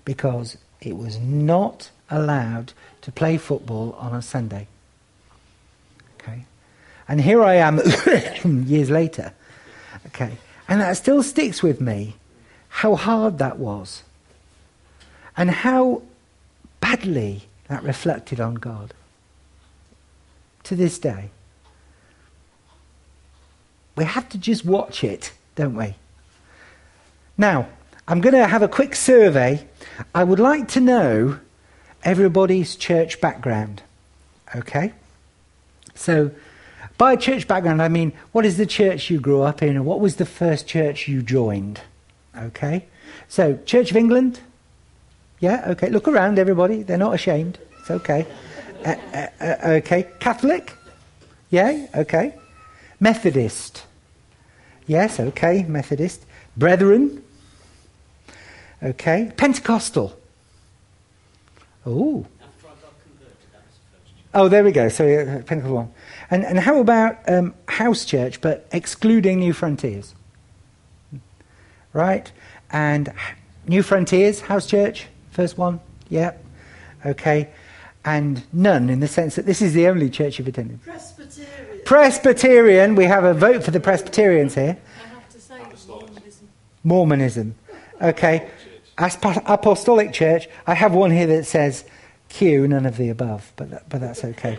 because 0.04 0.58
it 0.80 0.96
was 0.96 1.20
not 1.20 1.92
allowed 2.10 2.72
to 3.02 3.12
play 3.12 3.36
football 3.36 3.92
on 3.92 4.12
a 4.12 4.20
Sunday. 4.20 4.66
Okay? 6.16 6.46
And 7.06 7.20
here 7.20 7.44
I 7.44 7.54
am 7.54 7.78
years 8.66 8.90
later. 8.90 9.32
Okay? 10.06 10.36
And 10.66 10.80
that 10.80 10.96
still 10.96 11.22
sticks 11.22 11.62
with 11.62 11.80
me 11.80 12.16
how 12.70 12.96
hard 12.96 13.38
that 13.38 13.56
was 13.56 14.02
and 15.36 15.48
how 15.48 16.02
badly 16.80 17.42
that 17.68 17.84
reflected 17.84 18.40
on 18.40 18.56
God 18.56 18.94
to 20.64 20.74
this 20.74 20.98
day. 20.98 21.30
We 24.00 24.06
have 24.06 24.30
to 24.30 24.38
just 24.38 24.64
watch 24.64 25.04
it, 25.04 25.30
don't 25.56 25.74
we? 25.74 25.94
Now, 27.36 27.68
I'm 28.08 28.22
going 28.22 28.34
to 28.34 28.46
have 28.46 28.62
a 28.62 28.66
quick 28.66 28.96
survey. 28.96 29.68
I 30.14 30.24
would 30.24 30.40
like 30.40 30.68
to 30.68 30.80
know 30.80 31.38
everybody's 32.02 32.76
church 32.76 33.20
background. 33.20 33.82
Okay? 34.56 34.94
So, 35.94 36.30
by 36.96 37.16
church 37.16 37.46
background, 37.46 37.82
I 37.82 37.88
mean, 37.88 38.14
what 38.32 38.46
is 38.46 38.56
the 38.56 38.64
church 38.64 39.10
you 39.10 39.20
grew 39.20 39.42
up 39.42 39.62
in, 39.62 39.76
and 39.76 39.84
what 39.84 40.00
was 40.00 40.16
the 40.16 40.24
first 40.24 40.66
church 40.66 41.06
you 41.06 41.20
joined? 41.20 41.82
Okay? 42.34 42.86
So, 43.28 43.58
Church 43.66 43.90
of 43.90 43.98
England? 43.98 44.40
Yeah, 45.40 45.62
okay. 45.72 45.90
Look 45.90 46.08
around, 46.08 46.38
everybody. 46.38 46.84
They're 46.84 46.96
not 46.96 47.12
ashamed. 47.12 47.58
It's 47.80 47.90
okay. 47.90 48.26
Uh, 48.82 48.94
uh, 49.12 49.26
uh, 49.42 49.56
okay. 49.72 50.08
Catholic? 50.20 50.74
Yeah, 51.50 51.86
okay. 51.94 52.34
Methodist? 52.98 53.84
Yes, 54.90 55.20
okay. 55.20 55.62
Methodist. 55.68 56.26
Brethren? 56.56 57.22
Okay. 58.82 59.30
Pentecostal? 59.36 60.18
Oh. 61.86 62.26
Oh, 64.34 64.48
there 64.48 64.64
we 64.64 64.72
go. 64.72 64.88
So, 64.88 65.06
uh, 65.06 65.42
Pentecostal 65.42 65.76
one. 65.76 65.92
And, 66.28 66.44
and 66.44 66.58
how 66.58 66.80
about 66.80 67.18
um, 67.28 67.54
house 67.68 68.04
church, 68.04 68.40
but 68.40 68.66
excluding 68.72 69.38
New 69.38 69.52
Frontiers? 69.52 70.12
Right? 71.92 72.32
And 72.72 73.12
New 73.68 73.84
Frontiers, 73.84 74.40
house 74.40 74.66
church, 74.66 75.06
first 75.30 75.56
one? 75.56 75.78
Yeah. 76.08 76.32
Okay. 77.06 77.48
And 78.04 78.42
none 78.52 78.90
in 78.90 78.98
the 78.98 79.06
sense 79.06 79.36
that 79.36 79.46
this 79.46 79.62
is 79.62 79.72
the 79.72 79.86
only 79.86 80.10
church 80.10 80.40
you've 80.40 80.48
attended. 80.48 80.82
Presbyterian. 80.82 81.69
Presbyterian. 81.84 82.94
We 82.94 83.04
have 83.04 83.24
a 83.24 83.34
vote 83.34 83.64
for 83.64 83.70
the 83.70 83.80
Presbyterians 83.80 84.54
here. 84.54 84.78
I 85.04 85.08
have 85.08 85.28
to 85.30 85.40
say 85.40 85.58
Mormonism. 85.88 86.48
Mormonism. 86.84 87.54
Okay. 88.00 88.48
Apostolic 88.98 90.12
Church. 90.12 90.48
I 90.66 90.74
have 90.74 90.92
one 90.92 91.10
here 91.10 91.26
that 91.26 91.46
says 91.46 91.84
Q, 92.28 92.68
none 92.68 92.86
of 92.86 92.96
the 92.96 93.08
above, 93.08 93.52
but, 93.56 93.70
that, 93.70 93.88
but 93.88 94.00
that's 94.00 94.24
okay. 94.24 94.58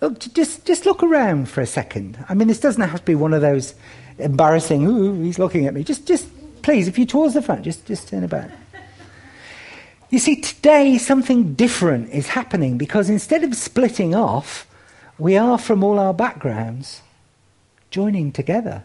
Oh, 0.00 0.08
look, 0.08 0.18
just, 0.18 0.64
just 0.64 0.86
look 0.86 1.02
around 1.02 1.48
for 1.48 1.60
a 1.60 1.66
second. 1.66 2.24
I 2.28 2.34
mean, 2.34 2.48
this 2.48 2.60
doesn't 2.60 2.82
have 2.82 3.00
to 3.00 3.06
be 3.06 3.14
one 3.14 3.34
of 3.34 3.40
those 3.40 3.74
embarrassing, 4.18 4.86
ooh, 4.86 5.22
he's 5.22 5.38
looking 5.38 5.66
at 5.66 5.74
me. 5.74 5.84
Just, 5.84 6.06
just 6.06 6.28
please, 6.62 6.88
if 6.88 6.98
you're 6.98 7.06
towards 7.06 7.34
the 7.34 7.42
front, 7.42 7.62
just, 7.62 7.86
just 7.86 8.08
turn 8.08 8.24
about. 8.24 8.50
You 10.10 10.18
see, 10.18 10.40
today 10.40 10.98
something 10.98 11.54
different 11.54 12.10
is 12.10 12.28
happening 12.28 12.78
because 12.78 13.10
instead 13.10 13.44
of 13.44 13.54
splitting 13.54 14.14
off, 14.14 14.66
we 15.18 15.36
are 15.36 15.58
from 15.58 15.82
all 15.82 15.98
our 15.98 16.14
backgrounds 16.14 17.02
joining 17.90 18.30
together. 18.30 18.84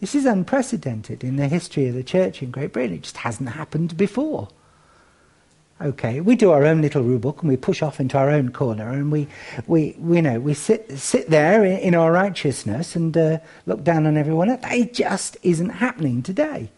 This 0.00 0.14
is 0.14 0.26
unprecedented 0.26 1.24
in 1.24 1.36
the 1.36 1.48
history 1.48 1.88
of 1.88 1.94
the 1.94 2.04
church 2.04 2.42
in 2.42 2.50
Great 2.50 2.72
Britain. 2.72 2.96
It 2.96 3.02
just 3.02 3.16
hasn't 3.18 3.50
happened 3.50 3.96
before. 3.96 4.48
Okay, 5.80 6.20
we 6.20 6.36
do 6.36 6.52
our 6.52 6.64
own 6.64 6.80
little 6.80 7.02
rule 7.02 7.18
book 7.18 7.42
and 7.42 7.50
we 7.50 7.56
push 7.56 7.82
off 7.82 8.00
into 8.00 8.16
our 8.16 8.30
own 8.30 8.50
corner 8.50 8.90
and 8.90 9.10
we, 9.10 9.26
we, 9.66 9.94
we 9.98 10.20
know, 10.20 10.40
we 10.40 10.54
sit, 10.54 10.98
sit 10.98 11.28
there 11.28 11.64
in, 11.64 11.78
in 11.78 11.94
our 11.94 12.12
righteousness 12.12 12.96
and 12.96 13.16
uh, 13.16 13.38
look 13.66 13.84
down 13.84 14.06
on 14.06 14.16
everyone 14.16 14.50
else. 14.50 14.62
That 14.62 14.94
just 14.94 15.36
isn't 15.42 15.70
happening 15.70 16.22
today. 16.22 16.70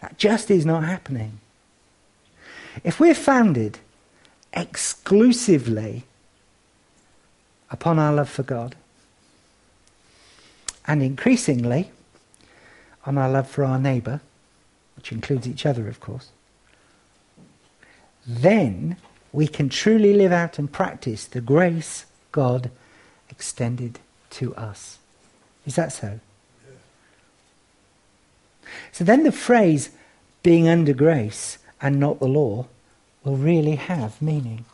That 0.00 0.18
just 0.18 0.50
is 0.50 0.66
not 0.66 0.84
happening. 0.84 1.40
If 2.84 3.00
we're 3.00 3.14
founded 3.14 3.78
exclusively 4.52 6.04
upon 7.72 7.98
our 7.98 8.12
love 8.12 8.28
for 8.28 8.44
God 8.44 8.76
and 10.86 11.02
increasingly 11.02 11.90
on 13.04 13.18
our 13.18 13.30
love 13.30 13.48
for 13.48 13.64
our 13.64 13.78
neighbour, 13.78 14.20
which 14.94 15.10
includes 15.10 15.48
each 15.48 15.66
other, 15.66 15.88
of 15.88 15.98
course, 15.98 16.28
then 18.26 18.96
we 19.32 19.48
can 19.48 19.68
truly 19.68 20.12
live 20.12 20.30
out 20.30 20.58
and 20.58 20.70
practice 20.70 21.24
the 21.24 21.40
grace 21.40 22.04
God 22.30 22.70
extended 23.30 23.98
to 24.30 24.54
us. 24.54 24.98
Is 25.66 25.74
that 25.76 25.92
so? 25.92 26.20
So 28.92 29.04
then 29.04 29.22
the 29.22 29.32
phrase 29.32 29.90
being 30.42 30.68
under 30.68 30.92
grace 30.92 31.58
and 31.80 31.98
not 31.98 32.20
the 32.20 32.28
law 32.28 32.66
will 33.24 33.36
really 33.36 33.76
have 33.76 34.20
meaning. 34.20 34.64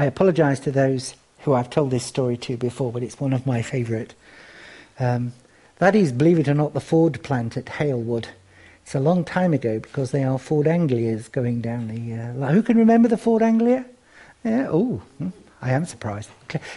I 0.00 0.06
apologize 0.06 0.60
to 0.60 0.70
those 0.70 1.14
who 1.40 1.52
I've 1.52 1.70
told 1.70 1.90
this 1.90 2.04
story 2.04 2.36
to 2.38 2.56
before, 2.56 2.90
but 2.90 3.02
it's 3.02 3.20
one 3.20 3.32
of 3.32 3.46
my 3.46 3.60
favourite. 3.60 4.14
Um, 4.98 5.34
that 5.78 5.94
is, 5.94 6.10
believe 6.10 6.38
it 6.38 6.48
or 6.48 6.54
not, 6.54 6.72
the 6.72 6.80
Ford 6.80 7.22
plant 7.22 7.56
at 7.56 7.66
Halewood 7.66 8.26
it's 8.90 8.94
a 8.96 8.98
long 8.98 9.24
time 9.24 9.52
ago 9.52 9.78
because 9.78 10.10
they 10.10 10.24
are 10.24 10.36
Ford 10.36 10.66
Anglias 10.66 11.28
going 11.28 11.60
down 11.60 11.86
the. 11.86 12.14
Uh, 12.14 12.50
who 12.50 12.60
can 12.60 12.76
remember 12.76 13.08
the 13.08 13.16
Ford 13.16 13.40
Anglia? 13.40 13.84
Yeah. 14.42 14.66
Oh, 14.68 15.02
I 15.62 15.70
am 15.70 15.84
surprised. 15.84 16.28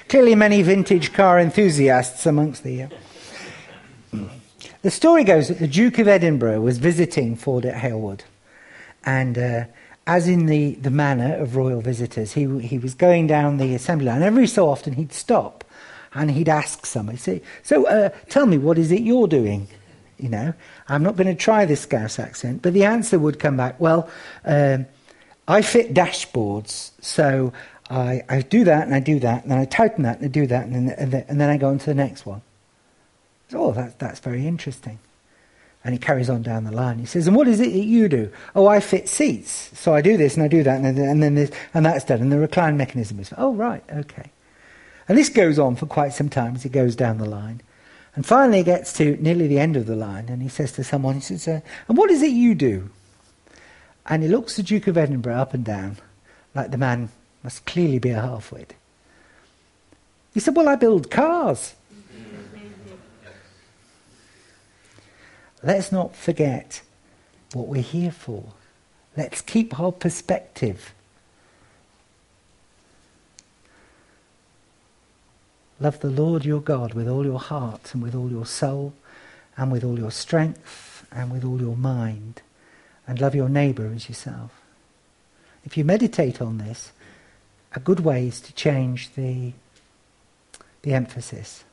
Clearly, 0.09 0.35
many 0.35 0.61
vintage 0.61 1.11
car 1.11 1.39
enthusiasts 1.39 2.27
amongst 2.27 2.63
the. 2.63 2.83
Uh, 2.83 2.89
the 4.83 4.91
story 4.91 5.23
goes 5.23 5.47
that 5.47 5.57
the 5.57 5.67
Duke 5.67 5.97
of 5.97 6.07
Edinburgh 6.07 6.61
was 6.61 6.77
visiting 6.77 7.35
Ford 7.35 7.65
at 7.65 7.81
Halewood, 7.81 8.21
and 9.03 9.37
uh, 9.37 9.63
as 10.05 10.27
in 10.27 10.47
the, 10.47 10.75
the 10.75 10.89
manner 10.89 11.35
of 11.35 11.55
royal 11.55 11.81
visitors, 11.81 12.33
he 12.33 12.59
he 12.59 12.77
was 12.77 12.93
going 12.93 13.27
down 13.27 13.57
the 13.57 13.73
assembly 13.73 14.07
line. 14.07 14.21
Every 14.21 14.47
so 14.47 14.69
often, 14.69 14.93
he'd 14.93 15.13
stop, 15.13 15.63
and 16.13 16.31
he'd 16.31 16.49
ask 16.49 16.85
somebody, 16.85 17.17
"Say, 17.17 17.41
so 17.61 17.87
uh, 17.87 18.09
tell 18.29 18.45
me, 18.45 18.57
what 18.57 18.77
is 18.77 18.91
it 18.91 19.01
you're 19.01 19.27
doing?" 19.27 19.67
you 20.23 20.29
know. 20.29 20.53
I'm 20.87 21.03
not 21.03 21.17
going 21.17 21.27
to 21.27 21.35
try 21.35 21.65
this 21.65 21.81
Scouse 21.81 22.17
accent, 22.17 22.61
but 22.61 22.73
the 22.73 22.85
answer 22.85 23.19
would 23.19 23.39
come 23.39 23.57
back, 23.57 23.79
well, 23.79 24.09
um, 24.45 24.85
I 25.47 25.61
fit 25.61 25.93
dashboards, 25.93 26.91
so 27.01 27.51
I, 27.89 28.23
I 28.29 28.41
do 28.41 28.63
that 28.63 28.85
and 28.85 28.95
I 28.95 29.01
do 29.01 29.19
that, 29.19 29.43
and 29.43 29.51
then 29.51 29.59
I 29.59 29.65
tighten 29.65 30.03
that 30.03 30.17
and 30.17 30.25
I 30.25 30.29
do 30.29 30.47
that, 30.47 30.65
and 30.65 30.73
then, 30.73 30.95
and 30.97 31.11
then, 31.11 31.25
and 31.27 31.41
then 31.41 31.49
I 31.49 31.57
go 31.57 31.67
on 31.67 31.79
to 31.79 31.85
the 31.85 31.93
next 31.93 32.25
one. 32.25 32.41
So, 33.49 33.65
oh, 33.65 33.71
that, 33.73 33.99
that's 33.99 34.19
very 34.19 34.47
interesting. 34.47 34.99
And 35.83 35.93
he 35.93 35.99
carries 35.99 36.29
on 36.29 36.43
down 36.43 36.63
the 36.63 36.71
line. 36.71 36.99
He 36.99 37.05
says, 37.05 37.27
and 37.27 37.35
what 37.35 37.47
is 37.47 37.59
it 37.59 37.73
that 37.73 37.83
you 37.83 38.07
do? 38.07 38.31
Oh, 38.55 38.67
I 38.67 38.79
fit 38.79 39.09
seats. 39.09 39.69
So 39.77 39.93
I 39.93 40.01
do 40.01 40.15
this 40.15 40.35
and 40.35 40.43
I 40.43 40.47
do 40.47 40.63
that, 40.63 40.81
and 40.81 40.97
then, 40.97 41.09
and 41.09 41.21
then 41.21 41.35
this, 41.35 41.51
and 41.73 41.85
that's 41.85 42.05
done. 42.05 42.21
And 42.21 42.31
the 42.31 42.39
recline 42.39 42.77
mechanism 42.77 43.19
is, 43.19 43.33
oh, 43.37 43.53
right, 43.53 43.83
okay. 43.91 44.31
And 45.09 45.17
this 45.17 45.27
goes 45.27 45.59
on 45.59 45.75
for 45.75 45.85
quite 45.85 46.13
some 46.13 46.29
time 46.29 46.55
as 46.55 46.63
he 46.63 46.69
goes 46.69 46.95
down 46.95 47.17
the 47.17 47.25
line. 47.25 47.61
And 48.15 48.25
finally, 48.25 48.59
he 48.59 48.63
gets 48.63 48.93
to 48.93 49.17
nearly 49.17 49.47
the 49.47 49.59
end 49.59 49.75
of 49.75 49.85
the 49.85 49.95
line, 49.95 50.29
and 50.29 50.41
he 50.41 50.47
says 50.47 50.71
to 50.73 50.83
someone, 50.83 51.15
he 51.15 51.21
says, 51.21 51.47
uh, 51.47 51.61
"And 51.87 51.97
what 51.97 52.11
is 52.11 52.21
it 52.21 52.31
you 52.31 52.55
do?" 52.55 52.89
And 54.05 54.21
he 54.21 54.29
looks 54.29 54.55
the 54.55 54.63
Duke 54.63 54.87
of 54.87 54.97
Edinburgh 54.97 55.35
up 55.35 55.53
and 55.53 55.65
down, 55.65 55.97
like 56.53 56.71
the 56.71 56.77
man 56.77 57.09
must 57.43 57.65
clearly 57.65 57.99
be 57.99 58.11
a 58.11 58.21
half-wit. 58.21 58.75
He 60.33 60.39
said, 60.39 60.55
"Well, 60.55 60.69
I 60.69 60.75
build 60.75 61.09
cars." 61.09 61.73
Let's 65.63 65.91
not 65.91 66.15
forget 66.15 66.81
what 67.53 67.67
we're 67.67 67.81
here 67.81 68.11
for. 68.11 68.43
Let's 69.15 69.41
keep 69.41 69.79
our 69.79 69.91
perspective. 69.91 70.93
Love 75.79 75.99
the 76.01 76.09
Lord 76.09 76.45
your 76.45 76.61
God 76.61 76.93
with 76.93 77.07
all 77.07 77.25
your 77.25 77.39
heart 77.39 77.93
and 77.93 78.03
with 78.03 78.13
all 78.13 78.29
your 78.29 78.45
soul 78.45 78.93
and 79.55 79.71
with 79.71 79.83
all 79.83 79.97
your 79.97 80.11
strength 80.11 81.05
and 81.11 81.31
with 81.31 81.45
all 81.45 81.59
your 81.59 81.77
mind. 81.77 82.41
And 83.07 83.19
love 83.19 83.35
your 83.35 83.49
neighbour 83.49 83.91
as 83.93 84.07
yourself. 84.09 84.51
If 85.65 85.77
you 85.77 85.83
meditate 85.85 86.41
on 86.41 86.57
this, 86.57 86.91
a 87.73 87.79
good 87.79 88.01
way 88.01 88.27
is 88.27 88.39
to 88.41 88.53
change 88.53 89.13
the, 89.15 89.53
the 90.81 90.93
emphasis. 90.93 91.63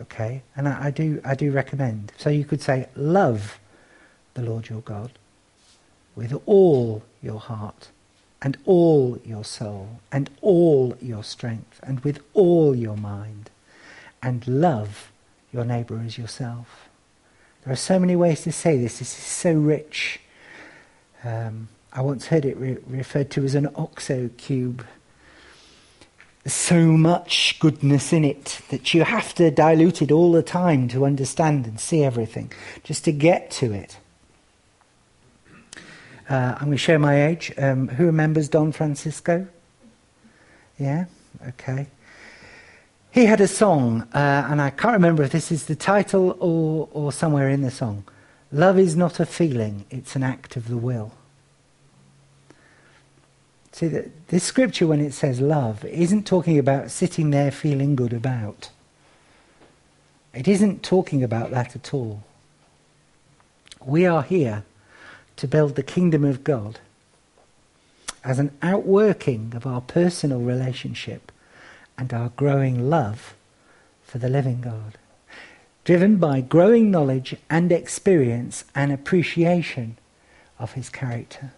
Okay? 0.00 0.42
And 0.56 0.68
I, 0.68 0.86
I, 0.86 0.90
do, 0.90 1.20
I 1.24 1.34
do 1.34 1.50
recommend. 1.50 2.12
So 2.16 2.30
you 2.30 2.44
could 2.44 2.62
say, 2.62 2.88
love 2.94 3.58
the 4.34 4.42
Lord 4.42 4.68
your 4.68 4.80
God 4.80 5.12
with 6.14 6.40
all 6.46 7.02
your 7.22 7.40
heart 7.40 7.88
and 8.40 8.56
all 8.64 9.18
your 9.24 9.44
soul 9.44 10.00
and 10.12 10.30
all 10.40 10.96
your 11.00 11.24
strength 11.24 11.80
and 11.82 12.00
with 12.00 12.20
all 12.34 12.74
your 12.74 12.96
mind 12.96 13.50
and 14.22 14.46
love 14.46 15.10
your 15.52 15.64
neighbour 15.64 16.00
as 16.04 16.18
yourself. 16.18 16.88
There 17.64 17.72
are 17.72 17.76
so 17.76 17.98
many 17.98 18.16
ways 18.16 18.42
to 18.42 18.52
say 18.52 18.78
this. 18.78 18.98
This 18.98 19.18
is 19.18 19.24
so 19.24 19.52
rich. 19.52 20.20
Um, 21.24 21.68
I 21.92 22.00
once 22.02 22.26
heard 22.26 22.44
it 22.44 22.56
re- 22.56 22.78
referred 22.86 23.30
to 23.32 23.44
as 23.44 23.54
an 23.54 23.66
OXO 23.74 24.30
cube. 24.36 24.84
So 26.48 26.86
much 26.86 27.58
goodness 27.60 28.12
in 28.12 28.24
it 28.24 28.62
that 28.70 28.94
you 28.94 29.04
have 29.04 29.34
to 29.34 29.50
dilute 29.50 30.00
it 30.00 30.10
all 30.10 30.32
the 30.32 30.42
time 30.42 30.88
to 30.88 31.04
understand 31.04 31.66
and 31.66 31.78
see 31.78 32.02
everything, 32.02 32.50
just 32.84 33.04
to 33.04 33.12
get 33.12 33.50
to 33.52 33.72
it. 33.72 33.98
Uh, 36.28 36.54
I'm 36.56 36.66
going 36.66 36.70
to 36.72 36.78
show 36.78 36.98
my 36.98 37.26
age. 37.26 37.52
Um, 37.58 37.88
who 37.88 38.06
remembers 38.06 38.48
Don 38.48 38.72
Francisco? 38.72 39.46
Yeah? 40.78 41.04
Okay. 41.48 41.86
He 43.10 43.26
had 43.26 43.42
a 43.42 43.48
song, 43.48 44.02
uh, 44.14 44.46
and 44.48 44.62
I 44.62 44.70
can't 44.70 44.94
remember 44.94 45.22
if 45.24 45.32
this 45.32 45.52
is 45.52 45.66
the 45.66 45.76
title 45.76 46.36
or, 46.40 46.88
or 46.92 47.12
somewhere 47.12 47.50
in 47.50 47.60
the 47.60 47.70
song. 47.70 48.04
Love 48.52 48.78
is 48.78 48.96
not 48.96 49.20
a 49.20 49.26
feeling, 49.26 49.84
it's 49.90 50.16
an 50.16 50.22
act 50.22 50.56
of 50.56 50.68
the 50.68 50.78
will. 50.78 51.12
See, 53.78 53.86
that 53.86 54.26
this 54.26 54.42
scripture, 54.42 54.88
when 54.88 55.00
it 55.00 55.14
says 55.14 55.40
love, 55.40 55.84
isn't 55.84 56.26
talking 56.26 56.58
about 56.58 56.90
sitting 56.90 57.30
there 57.30 57.52
feeling 57.52 57.94
good 57.94 58.12
about. 58.12 58.70
It 60.34 60.48
isn't 60.48 60.82
talking 60.82 61.22
about 61.22 61.52
that 61.52 61.76
at 61.76 61.94
all. 61.94 62.24
We 63.80 64.04
are 64.04 64.24
here 64.24 64.64
to 65.36 65.46
build 65.46 65.76
the 65.76 65.84
kingdom 65.84 66.24
of 66.24 66.42
God 66.42 66.80
as 68.24 68.40
an 68.40 68.50
outworking 68.62 69.52
of 69.54 69.64
our 69.64 69.80
personal 69.80 70.40
relationship 70.40 71.30
and 71.96 72.12
our 72.12 72.30
growing 72.30 72.90
love 72.90 73.36
for 74.02 74.18
the 74.18 74.28
living 74.28 74.60
God, 74.60 74.98
driven 75.84 76.16
by 76.16 76.40
growing 76.40 76.90
knowledge 76.90 77.36
and 77.48 77.70
experience 77.70 78.64
and 78.74 78.90
appreciation 78.90 79.98
of 80.58 80.72
his 80.72 80.90
character. 80.90 81.52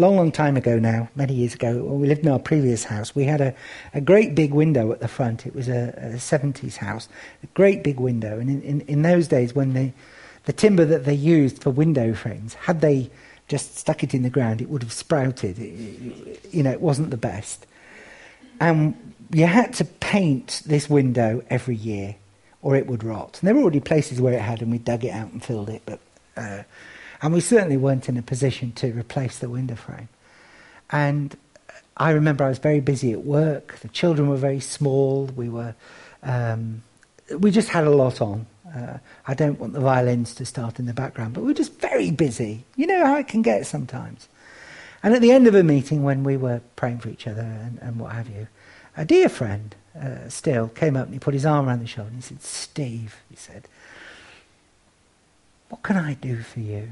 Long, 0.00 0.16
long 0.16 0.32
time 0.32 0.56
ago 0.56 0.78
now, 0.78 1.08
many 1.14 1.34
years 1.34 1.54
ago, 1.54 1.84
when 1.84 2.00
we 2.00 2.08
lived 2.08 2.22
in 2.22 2.28
our 2.28 2.38
previous 2.38 2.84
house, 2.84 3.14
we 3.14 3.24
had 3.24 3.40
a, 3.40 3.54
a 3.94 4.00
great 4.00 4.34
big 4.34 4.52
window 4.52 4.90
at 4.92 5.00
the 5.00 5.08
front. 5.08 5.46
It 5.46 5.54
was 5.54 5.68
a, 5.68 5.94
a 5.96 6.16
70s 6.16 6.76
house, 6.76 7.08
a 7.42 7.46
great 7.48 7.84
big 7.84 8.00
window. 8.00 8.40
And 8.40 8.48
in, 8.50 8.62
in, 8.62 8.80
in 8.82 9.02
those 9.02 9.28
days, 9.28 9.54
when 9.54 9.74
they, 9.74 9.92
the 10.46 10.52
timber 10.52 10.84
that 10.86 11.04
they 11.04 11.14
used 11.14 11.62
for 11.62 11.70
window 11.70 12.14
frames, 12.14 12.54
had 12.54 12.80
they 12.80 13.10
just 13.46 13.76
stuck 13.76 14.02
it 14.02 14.14
in 14.14 14.22
the 14.22 14.30
ground, 14.30 14.60
it 14.60 14.70
would 14.70 14.82
have 14.82 14.92
sprouted. 14.92 15.58
It, 15.58 16.44
you 16.52 16.62
know, 16.62 16.70
it 16.70 16.80
wasn't 16.80 17.10
the 17.10 17.16
best. 17.16 17.66
And 18.58 19.14
you 19.30 19.46
had 19.46 19.74
to 19.74 19.84
paint 19.84 20.62
this 20.66 20.88
window 20.88 21.42
every 21.50 21.76
year, 21.76 22.16
or 22.62 22.74
it 22.74 22.86
would 22.86 23.04
rot. 23.04 23.38
And 23.40 23.48
there 23.48 23.54
were 23.54 23.62
already 23.62 23.80
places 23.80 24.20
where 24.20 24.32
it 24.32 24.40
had, 24.40 24.62
and 24.62 24.70
we 24.70 24.78
dug 24.78 25.04
it 25.04 25.10
out 25.10 25.30
and 25.30 25.44
filled 25.44 25.68
it, 25.68 25.82
but. 25.84 26.00
Uh, 26.36 26.62
and 27.22 27.32
we 27.32 27.40
certainly 27.40 27.76
weren't 27.76 28.08
in 28.08 28.16
a 28.16 28.22
position 28.22 28.72
to 28.72 28.92
replace 28.92 29.38
the 29.38 29.48
window 29.48 29.74
frame. 29.74 30.08
And 30.90 31.36
I 31.96 32.10
remember 32.10 32.44
I 32.44 32.48
was 32.48 32.58
very 32.58 32.80
busy 32.80 33.12
at 33.12 33.24
work. 33.24 33.78
The 33.80 33.88
children 33.88 34.28
were 34.28 34.36
very 34.36 34.60
small. 34.60 35.26
We 35.26 35.48
were, 35.48 35.74
um, 36.22 36.82
we 37.38 37.50
just 37.50 37.68
had 37.68 37.84
a 37.84 37.90
lot 37.90 38.20
on. 38.20 38.46
Uh, 38.74 38.98
I 39.26 39.34
don't 39.34 39.58
want 39.58 39.72
the 39.74 39.80
violins 39.80 40.34
to 40.36 40.46
start 40.46 40.78
in 40.78 40.86
the 40.86 40.94
background, 40.94 41.34
but 41.34 41.42
we 41.42 41.48
were 41.48 41.54
just 41.54 41.78
very 41.80 42.10
busy. 42.10 42.64
You 42.76 42.86
know 42.86 43.04
how 43.04 43.18
it 43.18 43.28
can 43.28 43.42
get 43.42 43.66
sometimes. 43.66 44.28
And 45.02 45.14
at 45.14 45.20
the 45.20 45.32
end 45.32 45.46
of 45.46 45.54
a 45.54 45.62
meeting, 45.62 46.02
when 46.02 46.24
we 46.24 46.36
were 46.36 46.60
praying 46.76 47.00
for 47.00 47.08
each 47.08 47.26
other 47.26 47.42
and, 47.42 47.78
and 47.80 47.98
what 47.98 48.12
have 48.12 48.28
you, 48.28 48.48
a 48.96 49.04
dear 49.04 49.28
friend 49.28 49.74
uh, 50.00 50.28
still 50.28 50.68
came 50.68 50.96
up 50.96 51.06
and 51.06 51.14
he 51.14 51.18
put 51.20 51.34
his 51.34 51.46
arm 51.46 51.68
around 51.68 51.80
the 51.80 51.86
shoulder 51.86 52.10
and 52.10 52.16
he 52.18 52.22
said, 52.22 52.42
Steve, 52.42 53.16
he 53.28 53.36
said, 53.36 53.66
what 55.68 55.82
can 55.82 55.96
I 55.96 56.14
do 56.14 56.40
for 56.40 56.60
you? 56.60 56.90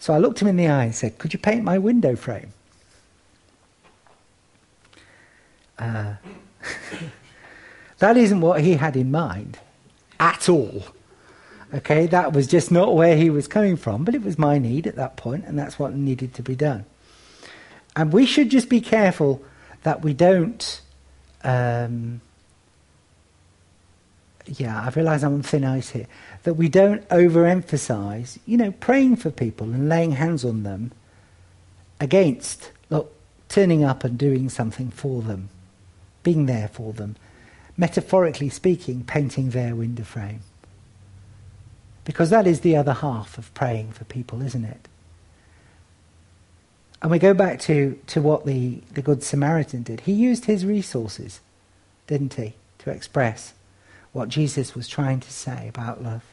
So 0.00 0.14
I 0.14 0.18
looked 0.18 0.40
him 0.40 0.48
in 0.48 0.56
the 0.56 0.66
eye 0.66 0.84
and 0.84 0.94
said, 0.94 1.18
Could 1.18 1.34
you 1.34 1.38
paint 1.38 1.62
my 1.62 1.78
window 1.78 2.16
frame? 2.16 2.52
Uh, 5.78 6.14
that 7.98 8.16
isn't 8.16 8.40
what 8.40 8.62
he 8.62 8.74
had 8.74 8.96
in 8.96 9.10
mind 9.10 9.58
at 10.18 10.48
all. 10.48 10.84
Okay, 11.72 12.06
that 12.06 12.32
was 12.32 12.46
just 12.46 12.72
not 12.72 12.96
where 12.96 13.16
he 13.16 13.30
was 13.30 13.46
coming 13.46 13.76
from, 13.76 14.04
but 14.04 14.14
it 14.14 14.22
was 14.22 14.38
my 14.38 14.58
need 14.58 14.86
at 14.86 14.96
that 14.96 15.16
point, 15.16 15.44
and 15.44 15.58
that's 15.58 15.78
what 15.78 15.94
needed 15.94 16.34
to 16.34 16.42
be 16.42 16.56
done. 16.56 16.86
And 17.94 18.12
we 18.12 18.24
should 18.24 18.50
just 18.50 18.68
be 18.68 18.80
careful 18.80 19.44
that 19.82 20.02
we 20.02 20.14
don't. 20.14 20.80
Um, 21.44 22.22
yeah, 24.46 24.82
I 24.82 24.88
realise 24.90 25.22
I'm 25.22 25.34
on 25.34 25.42
thin 25.42 25.64
ice 25.64 25.90
here 25.90 26.06
that 26.42 26.54
we 26.54 26.68
don't 26.68 27.06
overemphasize, 27.08 28.38
you 28.46 28.56
know, 28.56 28.72
praying 28.72 29.16
for 29.16 29.30
people 29.30 29.66
and 29.68 29.88
laying 29.88 30.12
hands 30.12 30.44
on 30.44 30.62
them 30.62 30.92
against, 32.00 32.72
look, 32.88 33.14
turning 33.48 33.84
up 33.84 34.04
and 34.04 34.18
doing 34.18 34.48
something 34.48 34.90
for 34.90 35.22
them, 35.22 35.48
being 36.22 36.46
there 36.46 36.68
for 36.68 36.92
them, 36.92 37.16
metaphorically 37.76 38.48
speaking, 38.48 39.04
painting 39.04 39.50
their 39.50 39.74
window 39.74 40.04
frame. 40.04 40.40
Because 42.04 42.30
that 42.30 42.46
is 42.46 42.60
the 42.60 42.76
other 42.76 42.94
half 42.94 43.38
of 43.38 43.52
praying 43.54 43.92
for 43.92 44.04
people, 44.04 44.42
isn't 44.42 44.64
it? 44.64 44.88
And 47.02 47.10
we 47.10 47.18
go 47.18 47.34
back 47.34 47.60
to, 47.60 47.98
to 48.08 48.20
what 48.20 48.44
the, 48.46 48.82
the 48.92 49.02
Good 49.02 49.22
Samaritan 49.22 49.82
did. 49.82 50.00
He 50.00 50.12
used 50.12 50.46
his 50.46 50.66
resources, 50.66 51.40
didn't 52.06 52.34
he, 52.34 52.54
to 52.80 52.90
express 52.90 53.54
what 54.12 54.28
Jesus 54.28 54.74
was 54.74 54.88
trying 54.88 55.20
to 55.20 55.30
say 55.30 55.68
about 55.68 56.02
love. 56.02 56.24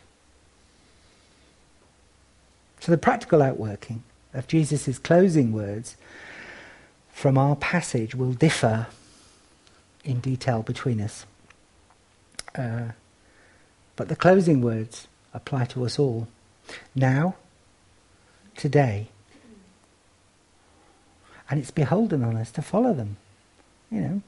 So 2.80 2.92
the 2.92 2.98
practical 2.98 3.42
outworking 3.42 4.04
of 4.34 4.48
Jesus' 4.48 5.00
closing 5.00 5.52
words 5.52 5.98
from 7.12 7.38
our 7.38 7.56
passage 7.56 8.16
will 8.16 8.34
differ 8.34 8.88
in 10.04 10.20
detail 10.20 10.62
between 10.62 11.02
us. 11.02 11.26
Uh, 12.56 12.90
but 13.96 14.08
the 14.08 14.16
closing 14.16 14.62
words 14.62 15.08
apply 15.34 15.66
to 15.66 15.86
us 15.86 16.00
all. 16.00 16.28
Now, 16.96 17.36
today. 18.56 19.08
And 21.50 21.60
it's 21.60 21.72
beholden 21.72 22.24
on 22.24 22.36
us 22.36 22.52
to 22.52 22.62
follow 22.62 22.94
them. 22.94 23.18
You 23.90 24.02
know, 24.02 24.22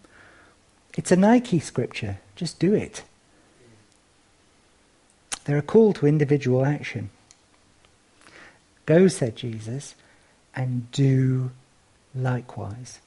it's 0.97 1.11
a 1.11 1.15
Nike 1.15 1.59
scripture. 1.59 2.19
Just 2.35 2.59
do 2.59 2.73
it. 2.73 3.03
They're 5.49 5.57
a 5.57 5.63
call 5.63 5.93
to 5.93 6.05
individual 6.05 6.63
action. 6.63 7.09
Go, 8.85 9.07
said 9.07 9.35
Jesus, 9.35 9.95
and 10.55 10.91
do 10.91 11.49
likewise. 12.13 12.99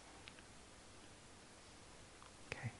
Okay. 2.50 2.72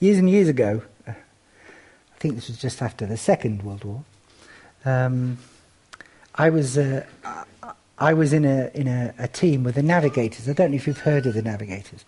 Years 0.00 0.16
and 0.16 0.30
years 0.30 0.48
ago, 0.48 0.80
I 1.06 1.14
think 2.20 2.36
this 2.36 2.48
was 2.48 2.56
just 2.56 2.80
after 2.80 3.04
the 3.04 3.18
Second 3.18 3.64
World 3.64 3.84
War, 3.84 4.04
um, 4.86 5.36
I 6.34 6.48
was 6.48 6.78
uh, 6.78 7.04
I 7.98 8.14
was 8.14 8.32
in 8.32 8.46
a 8.46 8.70
in 8.72 8.88
a, 8.88 9.12
a, 9.18 9.28
team 9.28 9.62
with 9.62 9.74
the 9.74 9.82
navigators. 9.82 10.48
I 10.48 10.54
don't 10.54 10.70
know 10.70 10.76
if 10.76 10.86
you've 10.86 11.00
heard 11.00 11.26
of 11.26 11.34
the 11.34 11.42
navigators, 11.42 12.06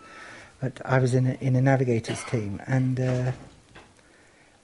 but 0.59 0.81
I 0.87 1.01
was 1.01 1.12
in 1.12 1.27
a, 1.27 1.35
in 1.35 1.55
a 1.55 1.61
navigators 1.61 2.25
team, 2.25 2.62
and 2.67 2.99
uh, 2.99 3.33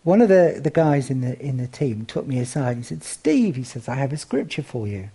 one 0.02 0.22
of 0.22 0.28
the, 0.28 0.60
the 0.62 0.70
guys 0.70 1.10
in 1.10 1.20
the, 1.20 1.38
in 1.38 1.58
the 1.58 1.66
team 1.66 2.06
took 2.06 2.26
me 2.26 2.38
aside 2.38 2.76
and 2.76 2.86
said, 2.86 3.04
Steve, 3.04 3.56
he 3.56 3.62
says, 3.62 3.88
I 3.88 3.96
have 3.96 4.12
a 4.12 4.16
scripture 4.16 4.62
for 4.62 4.88
you. 4.88 5.10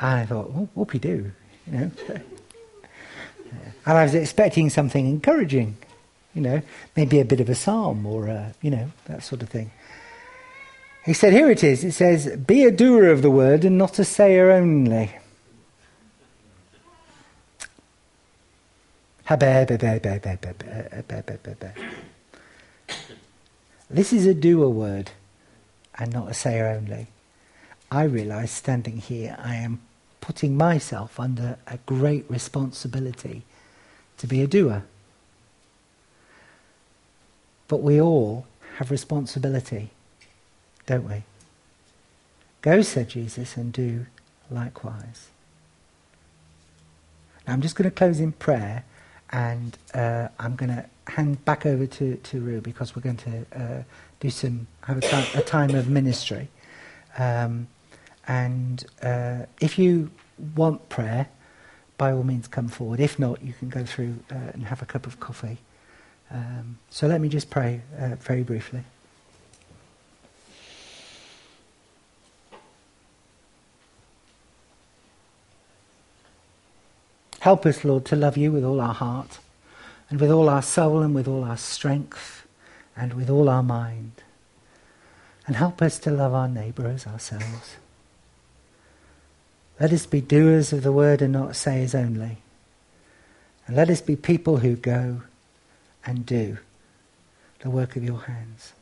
And 0.00 0.20
I 0.20 0.26
thought, 0.26 0.50
well, 0.50 0.68
whoopie 0.76 1.00
do, 1.00 1.32
you 1.66 1.72
know. 1.72 1.90
and 2.08 2.22
I 3.86 4.02
was 4.02 4.14
expecting 4.14 4.70
something 4.70 5.06
encouraging, 5.06 5.76
you 6.34 6.40
know, 6.40 6.62
maybe 6.96 7.20
a 7.20 7.24
bit 7.24 7.40
of 7.40 7.48
a 7.48 7.54
psalm 7.54 8.06
or, 8.06 8.26
a, 8.26 8.54
you 8.62 8.70
know, 8.70 8.90
that 9.06 9.22
sort 9.22 9.42
of 9.42 9.50
thing. 9.50 9.70
He 11.04 11.12
said, 11.12 11.34
here 11.34 11.50
it 11.50 11.62
is. 11.62 11.84
It 11.84 11.92
says, 11.92 12.34
be 12.36 12.64
a 12.64 12.70
doer 12.70 13.10
of 13.10 13.20
the 13.20 13.30
word 13.30 13.64
and 13.64 13.76
not 13.76 13.98
a 13.98 14.04
sayer 14.04 14.50
only. 14.50 15.14
This 23.90 24.12
is 24.12 24.26
a 24.26 24.34
doer 24.34 24.68
word 24.68 25.10
and 25.98 26.12
not 26.12 26.30
a 26.30 26.34
sayer 26.34 26.66
only. 26.66 27.08
I 27.90 28.04
realize 28.04 28.50
standing 28.50 28.98
here, 28.98 29.36
I 29.38 29.56
am 29.56 29.80
putting 30.20 30.56
myself 30.56 31.20
under 31.20 31.58
a 31.66 31.78
great 31.86 32.24
responsibility 32.28 33.42
to 34.18 34.26
be 34.26 34.42
a 34.42 34.46
doer. 34.46 34.84
But 37.68 37.82
we 37.82 38.00
all 38.00 38.46
have 38.76 38.90
responsibility, 38.90 39.90
don't 40.86 41.08
we? 41.08 41.22
Go, 42.62 42.82
said 42.82 43.10
Jesus, 43.10 43.56
and 43.56 43.72
do 43.72 44.06
likewise. 44.50 45.28
Now 47.46 47.52
I'm 47.52 47.60
just 47.60 47.76
going 47.76 47.90
to 47.90 47.94
close 47.94 48.20
in 48.20 48.32
prayer 48.32 48.84
and 49.30 49.76
uh, 49.94 50.28
I'm 50.38 50.56
going 50.56 50.70
to 50.70 50.84
hand 51.06 51.44
back 51.44 51.66
over 51.66 51.86
to, 51.86 52.16
to 52.16 52.40
Rue 52.40 52.60
because 52.60 52.94
we're 52.94 53.02
going 53.02 53.16
to 53.18 53.46
uh, 53.54 53.82
do 54.20 54.30
some 54.30 54.66
have 54.82 54.98
a 54.98 55.42
time, 55.42 55.74
of 55.74 55.88
ministry. 55.88 56.48
Um, 57.18 57.68
and 58.26 58.84
uh, 59.02 59.46
if 59.60 59.78
you 59.78 60.10
want 60.56 60.88
prayer, 60.88 61.28
by 61.98 62.12
all 62.12 62.22
means 62.22 62.48
come 62.48 62.68
forward. 62.68 63.00
If 63.00 63.18
not, 63.18 63.42
you 63.42 63.52
can 63.52 63.68
go 63.68 63.84
through 63.84 64.16
uh, 64.30 64.52
and 64.52 64.64
have 64.66 64.82
a 64.82 64.86
cup 64.86 65.06
of 65.06 65.20
coffee. 65.20 65.58
Um, 66.30 66.78
so 66.90 67.06
let 67.06 67.20
me 67.20 67.28
just 67.28 67.50
pray 67.50 67.82
uh, 67.98 68.16
very 68.16 68.42
briefly. 68.42 68.82
Help 77.44 77.66
us, 77.66 77.84
Lord, 77.84 78.06
to 78.06 78.16
love 78.16 78.38
you 78.38 78.52
with 78.52 78.64
all 78.64 78.80
our 78.80 78.94
heart 78.94 79.38
and 80.08 80.18
with 80.18 80.30
all 80.30 80.48
our 80.48 80.62
soul 80.62 81.02
and 81.02 81.14
with 81.14 81.28
all 81.28 81.44
our 81.44 81.58
strength 81.58 82.46
and 82.96 83.12
with 83.12 83.28
all 83.28 83.50
our 83.50 83.62
mind. 83.62 84.12
And 85.46 85.54
help 85.54 85.82
us 85.82 85.98
to 85.98 86.10
love 86.10 86.32
our 86.32 86.48
neighbour 86.48 86.86
as 86.86 87.06
ourselves. 87.06 87.76
Let 89.78 89.92
us 89.92 90.06
be 90.06 90.22
doers 90.22 90.72
of 90.72 90.82
the 90.82 90.90
word 90.90 91.20
and 91.20 91.34
not 91.34 91.54
sayers 91.54 91.94
only. 91.94 92.38
And 93.66 93.76
let 93.76 93.90
us 93.90 94.00
be 94.00 94.16
people 94.16 94.56
who 94.56 94.74
go 94.74 95.20
and 96.06 96.24
do 96.24 96.56
the 97.58 97.68
work 97.68 97.94
of 97.94 98.02
your 98.02 98.20
hands. 98.20 98.72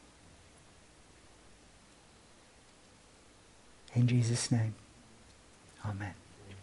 In 3.92 4.06
Jesus' 4.06 4.52
name, 4.52 4.74
amen. 5.84 6.14